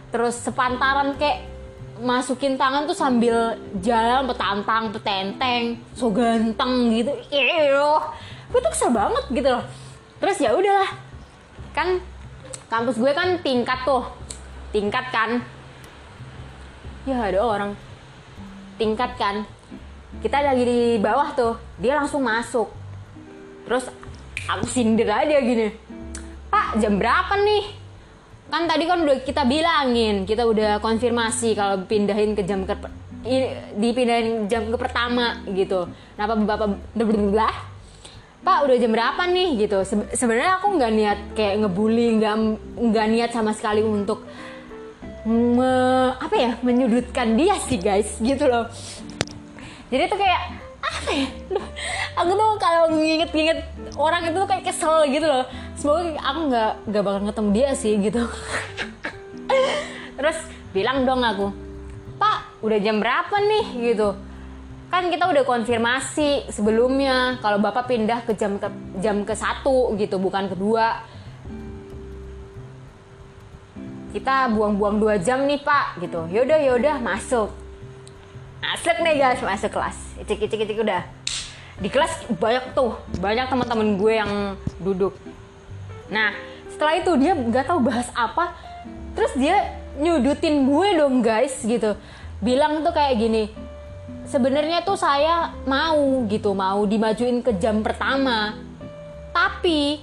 terus 0.09 0.41
sepantaran 0.41 1.13
kayak 1.21 1.45
masukin 2.01 2.59
tangan 2.59 2.91
tuh 2.91 2.97
sambil 2.97 3.55
jalan 3.79 4.27
petantang 4.27 4.91
petenteng 4.91 5.79
so 5.93 6.09
ganteng 6.09 6.91
gitu. 6.95 7.13
Iyo 7.29 8.01
gue 8.55 8.61
tuh 8.63 8.71
kesel 8.71 8.95
banget 8.95 9.25
gitu 9.35 9.51
loh. 9.51 9.67
Terus 10.23 10.39
ya 10.39 10.55
udahlah. 10.55 10.95
Kan 11.75 11.99
kampus 12.71 13.03
gue 13.03 13.11
kan 13.11 13.43
tingkat 13.43 13.83
tuh. 13.83 14.07
Tingkat 14.71 15.11
kan. 15.11 15.43
Ya 17.03 17.19
ada 17.19 17.43
orang. 17.43 17.75
Tingkat 18.79 19.19
kan. 19.19 19.43
Kita 20.23 20.39
lagi 20.39 20.63
di 20.63 20.81
bawah 21.03 21.35
tuh. 21.35 21.59
Dia 21.83 21.99
langsung 21.99 22.23
masuk. 22.23 22.71
Terus 23.67 23.91
aku 24.47 24.71
sindir 24.71 25.11
aja 25.11 25.35
gini. 25.43 25.75
Pak 26.47 26.79
jam 26.79 26.95
berapa 27.03 27.35
nih? 27.35 27.75
Kan 28.55 28.71
tadi 28.71 28.87
kan 28.87 29.03
udah 29.03 29.19
kita 29.27 29.43
bilangin. 29.51 30.23
Kita 30.23 30.47
udah 30.47 30.79
konfirmasi 30.79 31.59
kalau 31.59 31.83
pindahin 31.91 32.39
ke 32.39 32.47
jam 32.47 32.63
ke 32.63 32.79
dipindahin 33.83 34.47
jam 34.47 34.71
ke 34.71 34.77
pertama 34.79 35.43
gitu. 35.51 35.91
Kenapa 36.15 36.39
bapak 36.39 37.74
pak 38.45 38.69
udah 38.69 38.77
jam 38.77 38.93
berapa 38.93 39.23
nih? 39.25 39.67
Gitu. 39.67 39.79
Sebenarnya 40.13 40.61
aku 40.61 40.77
nggak 40.77 40.93
niat 40.93 41.19
kayak 41.33 41.65
ngebully 41.65 42.21
nggak 42.21 42.35
nggak 42.77 43.07
niat 43.09 43.31
sama 43.33 43.57
sekali 43.57 43.81
untuk 43.81 44.23
me, 45.25 45.73
apa 46.21 46.37
ya 46.37 46.53
menyudutkan 46.61 47.35
dia 47.41 47.57
sih 47.65 47.81
guys. 47.81 48.21
Gitu 48.21 48.45
loh. 48.45 48.69
Jadi 49.89 50.03
tuh 50.13 50.19
kayak 50.21 50.43
apa 50.85 51.11
ya? 51.11 51.27
Aku 52.21 52.31
tuh 52.37 52.51
kalau 52.61 52.93
nginget-nginget 52.93 53.65
orang 53.97 54.29
itu 54.29 54.37
tuh 54.37 54.49
kayak 54.49 54.65
kesel 54.69 55.09
gitu 55.09 55.25
loh. 55.25 55.49
Semoga 55.81 56.05
aku 56.21 56.41
nggak 56.53 56.73
nggak 56.93 57.03
bakal 57.03 57.21
ketemu 57.33 57.51
dia 57.57 57.69
sih 57.73 57.93
gitu. 57.97 58.23
Terus 60.21 60.39
bilang 60.77 61.09
dong 61.09 61.25
aku 61.25 61.49
pak 62.21 62.61
udah 62.61 62.79
jam 62.79 63.01
berapa 63.01 63.37
nih? 63.41 63.67
Gitu 63.93 64.34
kan 64.95 65.11
kita 65.11 65.27
udah 65.27 65.43
konfirmasi 65.43 66.47
sebelumnya 66.55 67.43
kalau 67.43 67.59
bapak 67.59 67.91
pindah 67.91 68.23
ke 68.23 68.39
jam 68.39 68.63
ke 68.63 68.71
jam 69.03 69.27
ke 69.27 69.35
satu 69.35 69.91
gitu 69.99 70.23
bukan 70.23 70.47
kedua 70.47 71.03
kita 74.15 74.55
buang-buang 74.55 75.03
dua 75.03 75.19
jam 75.19 75.43
nih 75.43 75.59
pak 75.59 75.99
gitu. 75.99 76.31
Yaudah 76.31 76.63
yaudah 76.63 77.03
masuk. 77.03 77.51
Masuk 78.63 79.03
nih 79.03 79.19
guys 79.19 79.43
masuk 79.43 79.75
kelas. 79.75 79.99
Cik 80.31 80.47
cik 80.47 80.63
cik 80.63 80.79
udah. 80.87 81.03
Di 81.83 81.91
kelas 81.91 82.31
banyak 82.31 82.79
tuh 82.79 82.95
banyak 83.19 83.51
teman-teman 83.51 83.99
gue 83.99 84.13
yang 84.15 84.55
duduk. 84.79 85.19
Nah 86.07 86.31
setelah 86.71 87.03
itu 87.03 87.11
dia 87.19 87.35
nggak 87.35 87.67
tahu 87.67 87.83
bahas 87.83 88.07
apa 88.15 88.55
terus 89.19 89.35
dia 89.35 89.75
nyudutin 89.99 90.71
gue 90.71 90.89
dong 90.95 91.19
guys 91.19 91.67
gitu. 91.67 91.99
Bilang 92.39 92.87
tuh 92.87 92.95
kayak 92.95 93.19
gini 93.19 93.64
sebenarnya 94.25 94.83
tuh 94.83 94.97
saya 94.97 95.53
mau 95.69 96.25
gitu 96.29 96.57
mau 96.57 96.85
dimajuin 96.85 97.45
ke 97.45 97.57
jam 97.61 97.85
pertama. 97.85 98.57
Tapi 99.31 100.01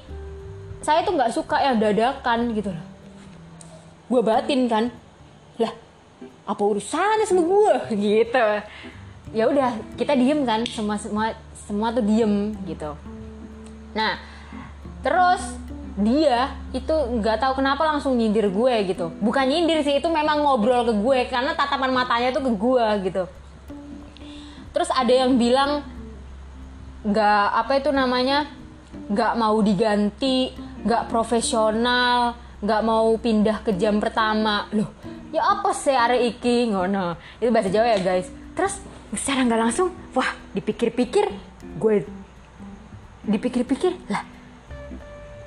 saya 0.82 1.06
tuh 1.06 1.18
nggak 1.18 1.34
suka 1.34 1.58
yang 1.62 1.78
dadakan 1.82 2.54
gitu 2.54 2.70
loh. 2.74 2.86
Gue 4.12 4.22
batin 4.22 4.68
kan 4.68 4.92
lah 5.58 5.74
apa 6.46 6.62
urusannya 6.62 7.26
sama 7.26 7.42
gue 7.46 7.76
gitu. 8.06 8.48
Ya 9.32 9.48
udah 9.48 9.72
kita 9.96 10.14
diem 10.18 10.44
kan 10.44 10.66
semua 10.68 11.00
semua 11.00 11.26
semua 11.56 11.88
tuh 11.96 12.04
diem 12.06 12.54
gitu. 12.68 12.94
Nah 13.96 14.20
terus 15.02 15.42
dia 15.98 16.56
itu 16.72 16.94
nggak 16.94 17.42
tahu 17.42 17.60
kenapa 17.60 17.84
langsung 17.84 18.20
nyindir 18.20 18.52
gue 18.52 18.76
gitu. 18.92 19.12
Bukan 19.24 19.48
nyindir 19.48 19.82
sih 19.82 19.98
itu 19.98 20.08
memang 20.12 20.44
ngobrol 20.44 20.84
ke 20.84 20.94
gue 20.94 21.20
karena 21.32 21.56
tatapan 21.56 21.92
matanya 21.96 22.36
tuh 22.36 22.44
ke 22.44 22.52
gue 22.52 22.88
gitu 23.08 23.24
terus 24.72 24.90
ada 24.92 25.12
yang 25.12 25.36
bilang 25.36 25.84
nggak 27.02 27.46
apa 27.66 27.82
itu 27.82 27.90
namanya 27.90 28.46
nggak 29.12 29.34
mau 29.36 29.58
diganti 29.60 30.54
nggak 30.86 31.10
profesional 31.10 32.38
nggak 32.62 32.82
mau 32.86 33.18
pindah 33.18 33.66
ke 33.66 33.74
jam 33.74 33.98
pertama. 33.98 34.70
Loh 34.72 34.94
ya 35.34 35.42
apa 35.58 35.74
sih 35.74 35.98
are 35.98 36.22
iki? 36.22 36.70
Ngono. 36.70 37.18
Itu 37.42 37.50
bahasa 37.50 37.74
Jawa 37.74 37.98
ya 37.98 38.00
guys. 38.06 38.30
Terus 38.54 38.78
secara 39.18 39.44
nggak 39.50 39.62
langsung 39.62 39.90
wah 40.14 40.30
dipikir-pikir 40.56 41.26
gue 41.82 42.06
dipikir-pikir 43.28 43.92
lah 44.08 44.24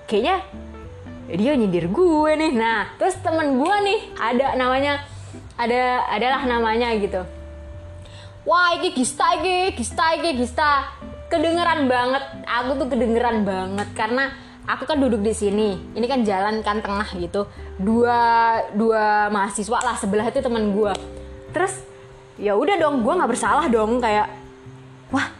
kayaknya 0.04 0.44
dia 1.30 1.52
nyindir 1.56 1.88
gue 1.88 2.30
nih. 2.34 2.52
Nah 2.52 2.90
terus 2.98 3.14
temen 3.22 3.56
gue 3.56 3.76
nih 3.86 4.00
ada 4.18 4.46
namanya 4.58 5.06
ada 5.54 6.10
adalah 6.10 6.42
namanya 6.50 6.90
gitu 6.98 7.22
wah 8.44 8.76
ini 8.76 8.92
gista 8.92 9.36
ini 9.40 9.72
gista 9.74 10.14
ini 10.16 10.30
gista. 10.38 10.92
Kedengeran 11.32 11.90
banget. 11.90 12.24
Aku 12.46 12.78
tuh 12.78 12.86
kedengeran 12.92 13.42
banget 13.42 13.88
karena 13.96 14.30
aku 14.68 14.86
kan 14.86 15.00
duduk 15.00 15.24
di 15.24 15.34
sini. 15.34 15.76
Ini 15.96 16.06
kan 16.06 16.22
jalan 16.22 16.60
kan 16.60 16.78
tengah 16.84 17.08
gitu. 17.16 17.48
Dua 17.80 18.20
dua 18.76 19.32
mahasiswa 19.32 19.82
lah 19.82 19.96
sebelah 19.98 20.28
itu 20.30 20.38
teman 20.38 20.70
gue 20.70 20.94
terus 21.54 21.86
ya 22.34 22.58
udah 22.58 22.74
dong 22.82 23.06
gue 23.06 23.14
nggak 23.14 23.30
bersalah 23.30 23.70
dong 23.70 24.02
kayak 24.02 24.26
wah 25.14 25.30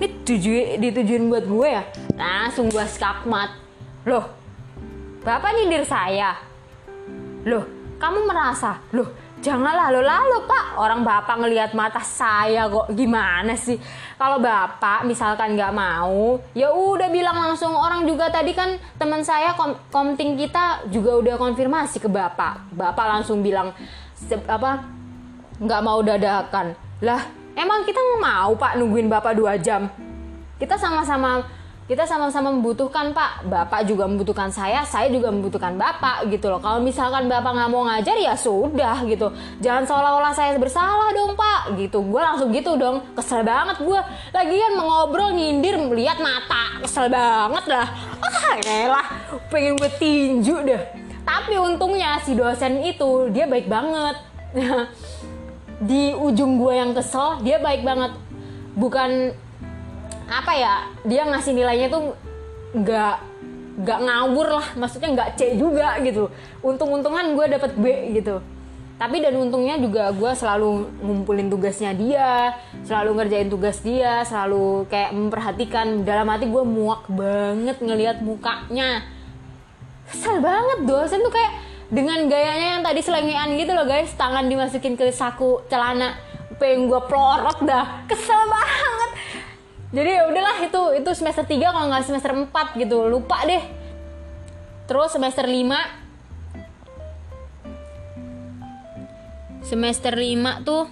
ini 0.00 0.08
tuju 0.24 0.80
ditujuin 0.80 1.28
buat 1.28 1.44
gue 1.44 1.68
ya? 1.68 1.84
Langsung 2.16 2.72
gue 2.72 2.82
skakmat. 2.88 3.52
Loh 4.08 4.24
bapak 5.20 5.52
nyindir 5.60 5.84
saya? 5.84 6.40
Loh 7.44 7.68
kamu 8.00 8.24
merasa? 8.24 8.80
Loh 8.96 9.12
jangan 9.44 9.76
lalu-lalu 9.76 10.48
pak. 10.48 10.80
Orang 10.80 11.04
bapak 11.04 11.36
ngelihat 11.44 11.76
mata 11.76 12.00
saya 12.00 12.64
kok 12.72 12.88
gimana 12.96 13.52
sih? 13.52 13.76
Kalau 14.16 14.40
bapak 14.40 15.04
misalkan 15.04 15.52
nggak 15.52 15.76
mau 15.76 16.40
ya 16.56 16.72
udah 16.72 17.12
bilang 17.12 17.36
langsung. 17.36 17.76
Orang 17.76 18.08
juga 18.08 18.32
tadi 18.32 18.56
kan 18.56 18.80
teman 18.96 19.20
saya 19.20 19.52
kom 19.52 19.76
komting 19.92 20.40
kita 20.40 20.88
juga 20.88 21.20
udah 21.20 21.36
konfirmasi 21.36 22.00
ke 22.00 22.08
bapak. 22.08 22.72
Bapak 22.72 23.20
langsung 23.20 23.44
bilang 23.44 23.76
apa 24.48 24.88
nggak 25.60 25.82
mau 25.84 26.00
dadakan. 26.00 26.72
Lah 27.04 27.20
emang 27.52 27.84
kita 27.84 28.00
mau 28.24 28.56
pak 28.56 28.80
nungguin 28.80 29.12
bapak 29.12 29.36
dua 29.36 29.60
jam? 29.60 29.92
Kita 30.56 30.80
sama-sama 30.80 31.44
kita 31.84 32.08
sama-sama 32.08 32.48
membutuhkan 32.48 33.12
pak. 33.12 33.44
Bapak 33.44 33.84
juga 33.84 34.08
membutuhkan 34.08 34.48
saya 34.48 34.88
saya 34.88 35.12
juga 35.12 35.28
membutuhkan 35.28 35.76
bapak 35.76 36.32
gitu 36.32 36.48
loh. 36.48 36.56
Kalau 36.56 36.80
misalkan 36.80 37.28
bapak 37.28 37.52
nggak 37.52 37.70
mau 37.70 37.84
ngajar 37.84 38.16
ya 38.16 38.32
sudah 38.32 39.04
gitu. 39.04 39.28
Jangan 39.60 39.84
seolah-olah 39.84 40.32
saya 40.32 40.56
bersalah 40.56 41.12
dong 41.12 41.36
pak 41.36 41.76
gitu. 41.76 42.00
Gue 42.00 42.24
langsung 42.24 42.48
gitu 42.56 42.80
dong. 42.80 43.04
Kesel 43.12 43.44
banget 43.44 43.84
gue 43.84 44.00
lagian 44.32 44.72
mengobrol 44.80 45.36
nyindir 45.36 45.76
melihat 45.76 46.16
mata. 46.24 46.80
Kesel 46.80 47.12
banget 47.12 47.64
lah. 47.68 47.86
Ah 48.24 48.56
elah. 48.64 49.06
Pengen 49.52 49.76
gue 49.76 49.90
tinju 50.00 50.64
deh. 50.64 50.82
Tapi 51.24 51.60
untungnya 51.60 52.16
si 52.24 52.32
dosen 52.32 52.80
itu 52.80 53.28
dia 53.28 53.44
baik 53.44 53.68
banget. 53.68 54.16
Di 55.88 56.16
ujung 56.16 56.56
gue 56.56 56.80
yang 56.80 56.96
kesel 56.96 57.44
dia 57.44 57.60
baik 57.60 57.84
banget. 57.84 58.16
Bukan 58.72 59.36
apa 60.24 60.52
ya 60.56 60.74
dia 61.04 61.22
ngasih 61.28 61.52
nilainya 61.52 61.88
tuh 61.92 62.16
nggak 62.74 63.16
nggak 63.74 63.98
ngawur 64.06 64.48
lah. 64.62 64.68
Maksudnya 64.78 65.10
nggak 65.14 65.30
C 65.34 65.58
juga 65.58 65.98
gitu. 66.02 66.30
Untung-untungan 66.62 67.34
gue 67.34 67.46
dapet 67.58 67.72
B 67.74 67.86
gitu. 68.14 68.38
Tapi 68.94 69.18
dan 69.18 69.34
untungnya 69.34 69.74
juga 69.74 70.14
gue 70.14 70.30
selalu 70.38 70.86
ngumpulin 71.02 71.50
tugasnya 71.50 71.90
dia 71.98 72.54
selalu 72.86 73.18
ngerjain 73.18 73.50
tugas 73.50 73.82
dia 73.82 74.22
selalu 74.22 74.86
kayak 74.86 75.10
memperhatikan. 75.10 76.06
Dalam 76.06 76.30
hati 76.30 76.46
gue 76.46 76.62
muak 76.62 77.10
banget 77.10 77.82
ngelihat 77.82 78.22
mukanya. 78.22 79.02
Kesel 80.06 80.38
banget 80.38 80.86
dosen 80.86 81.24
tuh 81.26 81.32
kayak 81.34 81.52
dengan 81.90 82.30
gayanya 82.30 82.78
yang 82.78 82.82
tadi 82.86 83.02
selengean 83.02 83.58
gitu 83.58 83.74
loh 83.74 83.82
guys. 83.82 84.14
Tangan 84.14 84.46
dimasukin 84.46 84.94
ke 84.94 85.10
saku 85.10 85.66
celana 85.66 86.14
pengen 86.62 86.86
gue 86.86 87.00
pelorot 87.10 87.66
dah. 87.66 88.06
Kesel 88.06 88.42
banget 88.46 88.93
jadi 89.94 90.10
ya 90.18 90.22
udahlah 90.26 90.58
itu 90.66 90.82
itu 90.98 91.10
semester 91.14 91.46
3 91.46 91.70
kalau 91.70 91.86
nggak 91.86 92.02
semester 92.02 92.34
4 92.34 92.50
gitu. 92.82 93.06
Lupa 93.06 93.46
deh. 93.46 93.62
Terus 94.90 95.14
semester 95.14 95.46
5 95.46 96.02
semester 99.64 100.12
5 100.12 100.60
tuh 100.66 100.84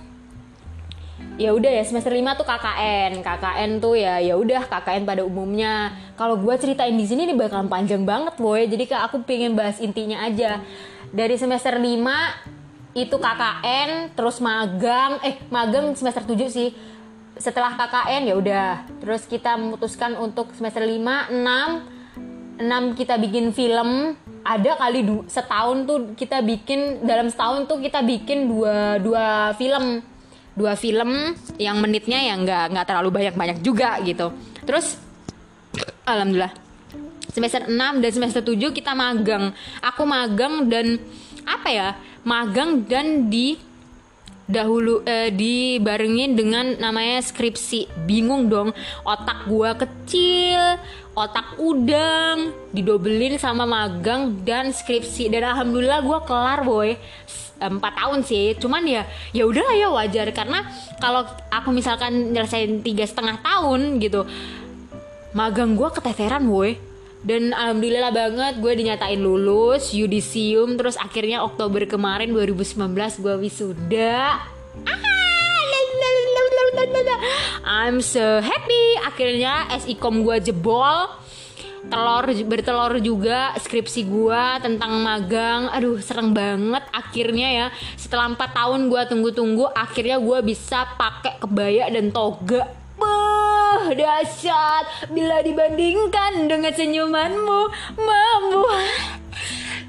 ya 1.36 1.52
udah 1.52 1.68
ya 1.68 1.84
semester 1.84 2.14
5 2.14 2.40
tuh 2.40 2.46
KKN 2.46 3.20
KKN 3.20 3.70
tuh 3.82 3.98
ya 3.98 4.22
ya 4.22 4.38
udah 4.38 4.70
KKN 4.70 5.02
pada 5.02 5.26
umumnya. 5.26 5.98
Kalau 6.14 6.38
gue 6.38 6.54
ceritain 6.62 6.94
di 6.94 7.02
sini 7.02 7.26
nih 7.26 7.34
bakalan 7.34 7.66
panjang 7.66 8.06
banget 8.06 8.38
boy. 8.38 8.70
Jadi 8.70 8.86
kak 8.86 9.10
aku 9.10 9.26
pengen 9.26 9.58
bahas 9.58 9.82
intinya 9.82 10.22
aja. 10.22 10.62
Dari 11.10 11.34
semester 11.34 11.74
5 11.74 11.90
itu 12.94 13.16
KKN 13.18 14.14
terus 14.14 14.38
magang. 14.38 15.18
Eh 15.26 15.42
magang 15.50 15.90
semester 15.98 16.22
7 16.22 16.38
sih 16.46 16.91
setelah 17.42 17.74
KKN 17.74 18.22
ya 18.30 18.34
udah. 18.38 18.68
Terus 19.02 19.26
kita 19.26 19.58
memutuskan 19.58 20.14
untuk 20.14 20.54
semester 20.54 20.86
5 20.86 21.34
6 21.34 22.62
6 22.62 22.94
kita 22.94 23.18
bikin 23.18 23.50
film. 23.50 24.14
Ada 24.46 24.78
kali 24.78 25.02
setahun 25.26 25.86
tuh 25.86 25.98
kita 26.14 26.42
bikin 26.42 27.02
dalam 27.02 27.26
setahun 27.26 27.66
tuh 27.66 27.82
kita 27.82 28.06
bikin 28.06 28.46
dua 28.46 29.02
dua 29.02 29.26
film. 29.58 29.98
Dua 30.54 30.76
film 30.78 31.34
yang 31.58 31.80
menitnya 31.82 32.22
yang 32.22 32.46
nggak 32.46 32.76
nggak 32.76 32.86
terlalu 32.86 33.10
banyak 33.10 33.34
banyak 33.34 33.58
juga 33.66 33.98
gitu. 34.06 34.30
Terus 34.62 34.94
alhamdulillah. 36.06 36.54
Semester 37.32 37.64
6 37.64 38.04
dan 38.04 38.10
semester 38.12 38.42
7 38.44 38.76
kita 38.76 38.92
magang. 38.92 39.56
Aku 39.80 40.04
magang 40.04 40.68
dan 40.68 41.00
apa 41.48 41.68
ya 41.72 41.88
magang 42.22 42.84
dan 42.86 43.32
di 43.32 43.56
dahulu 44.48 45.02
eh, 45.06 45.30
dibarengin 45.30 46.34
dengan 46.34 46.76
namanya 46.78 47.22
skripsi. 47.22 48.06
Bingung 48.06 48.50
dong 48.50 48.74
otak 49.06 49.46
gua 49.46 49.74
kecil 49.78 50.78
otak 51.12 51.60
udang 51.60 52.56
didobelin 52.72 53.36
sama 53.36 53.68
magang 53.68 54.42
dan 54.42 54.72
skripsi. 54.72 55.28
Dan 55.30 55.46
alhamdulillah 55.46 56.00
gua 56.02 56.24
kelar 56.24 56.62
boy. 56.66 56.94
Empat 57.62 57.94
tahun 57.94 58.26
sih. 58.26 58.58
Cuman 58.58 58.82
ya 58.86 59.06
ya 59.30 59.46
udah 59.46 59.66
ya 59.74 59.88
wajar. 59.90 60.28
Karena 60.34 60.66
kalau 60.98 61.22
aku 61.50 61.70
misalkan 61.70 62.34
nyelesain 62.34 62.82
tiga 62.82 63.06
setengah 63.06 63.38
tahun 63.40 64.02
gitu 64.02 64.26
magang 65.32 65.72
gua 65.74 65.88
keteteran 65.88 66.44
boy 66.44 66.76
dan 67.22 67.54
alhamdulillah 67.54 68.10
banget 68.10 68.58
gue 68.58 68.72
dinyatain 68.82 69.22
lulus 69.22 69.94
yudisium 69.94 70.74
terus 70.74 70.98
akhirnya 70.98 71.46
Oktober 71.46 71.86
kemarin 71.86 72.34
2019 72.34 73.22
gue 73.22 73.34
wisuda. 73.46 74.42
I'm 77.62 78.02
so 78.02 78.42
happy. 78.42 78.84
Akhirnya 79.06 79.70
SIKOM 79.78 80.26
gue 80.26 80.50
jebol. 80.50 81.06
Telur 81.82 82.30
bertelur 82.46 83.02
juga 83.02 83.54
skripsi 83.58 84.06
gue 84.06 84.42
tentang 84.62 85.02
magang. 85.02 85.70
Aduh 85.70 86.02
serem 86.02 86.34
banget. 86.34 86.82
Akhirnya 86.90 87.48
ya 87.50 87.66
setelah 87.94 88.34
empat 88.34 88.54
tahun 88.54 88.90
gue 88.90 89.02
tunggu-tunggu 89.10 89.70
akhirnya 89.70 90.18
gue 90.18 90.38
bisa 90.42 90.90
pakai 90.98 91.38
kebaya 91.38 91.86
dan 91.90 92.10
toga 92.10 92.81
Wah, 93.00 93.88
dahsyat 93.92 95.12
bila 95.12 95.40
dibandingkan 95.40 96.48
dengan 96.48 96.72
senyumanmu, 96.72 97.60
mampu. 97.96 98.62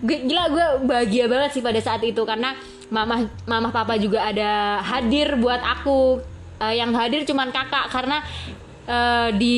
Gila 0.03 0.43
gue 0.51 0.67
bahagia 0.83 1.31
banget 1.31 1.59
sih 1.59 1.63
pada 1.63 1.79
saat 1.79 2.03
itu 2.03 2.19
karena 2.27 2.55
mama 2.91 3.27
mama 3.47 3.71
papa 3.71 3.95
juga 3.95 4.27
ada 4.27 4.83
hadir 4.83 5.39
buat 5.39 5.59
aku. 5.63 6.19
Uh, 6.61 6.69
yang 6.71 6.93
hadir 6.95 7.25
cuman 7.27 7.49
kakak 7.49 7.91
karena 7.91 8.23
uh, 8.87 9.33
di 9.35 9.57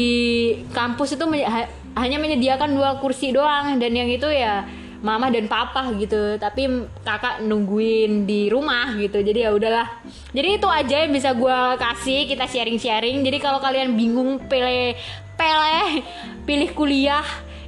kampus 0.74 1.20
itu 1.20 1.26
ha 1.46 1.68
hanya 1.96 2.18
menyediakan 2.20 2.76
dua 2.76 3.00
kursi 3.00 3.32
doang 3.32 3.80
dan 3.80 3.92
yang 3.96 4.10
itu 4.12 4.28
ya 4.28 4.68
mama 5.02 5.32
dan 5.32 5.50
papa 5.50 5.92
gitu. 5.98 6.38
Tapi 6.38 6.88
kakak 7.04 7.44
nungguin 7.44 8.24
di 8.30 8.48
rumah 8.52 8.94
gitu. 8.96 9.20
Jadi 9.24 9.48
ya 9.48 9.52
udahlah. 9.52 9.88
Jadi 10.32 10.60
itu 10.62 10.68
aja 10.68 10.96
yang 11.04 11.12
bisa 11.12 11.32
gue 11.34 11.60
kasih 11.80 12.28
kita 12.28 12.46
sharing 12.46 12.80
sharing 12.80 13.24
jadi 13.24 13.38
kalau 13.40 13.64
kalian 13.64 13.96
bingung 13.96 14.40
pilih 14.46 14.96
pilih 15.36 16.04
pilih 16.48 16.70
kuliah. 16.76 17.26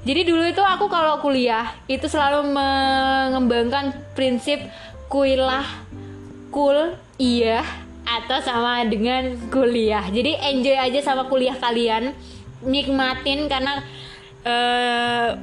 Jadi 0.07 0.23
dulu 0.23 0.43
itu 0.47 0.63
aku 0.63 0.87
kalau 0.87 1.19
kuliah 1.19 1.75
itu 1.91 2.07
selalu 2.07 2.47
mengembangkan 2.55 3.91
prinsip 4.15 4.63
kuilah 5.11 5.67
kul 6.47 6.95
iya 7.19 7.59
atau 8.07 8.39
sama 8.39 8.87
dengan 8.87 9.35
kuliah. 9.51 10.07
Jadi 10.07 10.39
enjoy 10.39 10.79
aja 10.79 10.99
sama 11.03 11.27
kuliah 11.27 11.59
kalian. 11.59 12.15
Nikmatin 12.57 13.51
karena 13.51 13.83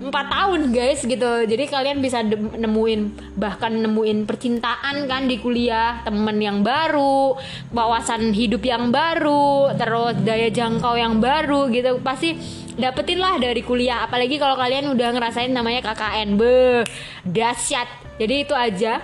empat 0.04 0.26
uh, 0.26 0.32
tahun 0.32 0.60
guys 0.72 1.04
gitu. 1.04 1.32
Jadi 1.44 1.64
kalian 1.68 1.98
bisa 2.00 2.24
nemuin 2.56 3.00
bahkan 3.36 3.72
nemuin 3.72 4.24
percintaan 4.24 5.04
kan 5.04 5.28
di 5.28 5.36
kuliah 5.38 6.00
temen 6.02 6.40
yang 6.40 6.64
baru 6.64 7.36
wawasan 7.70 8.32
hidup 8.32 8.64
yang 8.64 8.88
baru 8.88 9.76
terus 9.76 10.16
daya 10.24 10.48
jangkau 10.48 10.96
yang 10.96 11.20
baru 11.20 11.68
gitu. 11.68 12.00
Pasti 12.00 12.34
dapetin 12.80 13.20
lah 13.20 13.36
dari 13.36 13.60
kuliah. 13.60 14.08
Apalagi 14.08 14.40
kalau 14.40 14.56
kalian 14.56 14.88
udah 14.90 15.08
ngerasain 15.12 15.52
namanya 15.52 15.84
KKN 15.84 16.40
be 16.40 16.82
dahsyat. 17.28 17.86
Jadi 18.16 18.34
itu 18.46 18.54
aja 18.54 19.02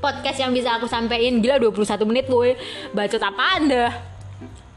podcast 0.00 0.40
yang 0.40 0.50
bisa 0.50 0.80
aku 0.80 0.88
sampaikan 0.88 1.38
gila 1.44 1.60
21 1.60 2.08
menit 2.08 2.26
boy 2.26 2.56
bacot 2.96 3.20
apa 3.20 3.44
anda 3.60 3.86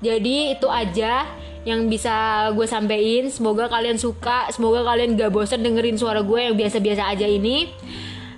jadi 0.04 0.60
itu 0.60 0.68
aja 0.68 1.24
yang 1.63 1.88
bisa 1.88 2.47
gue 2.56 2.67
sampein. 2.67 3.32
Semoga 3.32 3.67
kalian 3.71 3.99
suka 3.99 4.52
semoga 4.52 4.84
kalian 4.84 5.15
gak 5.15 5.32
bosan 5.32 5.63
dengerin 5.63 5.99
suara 5.99 6.23
gue 6.23 6.39
yang 6.39 6.56
biasa-biasa 6.56 7.12
aja 7.12 7.28
ini. 7.28 7.71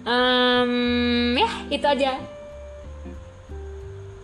Um, 0.06 1.34
ya 1.38 1.50
itu 1.70 1.86
aja. 1.86 2.22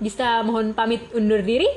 Bisa 0.02 0.42
mohon 0.46 0.74
pamit 0.74 1.02
undur 1.14 1.42
diri. 1.42 1.70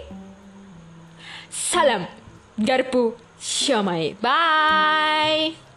Salam 1.49 2.09
garpu 2.57 3.17
syamai. 3.41 4.17
Bye 4.21 5.74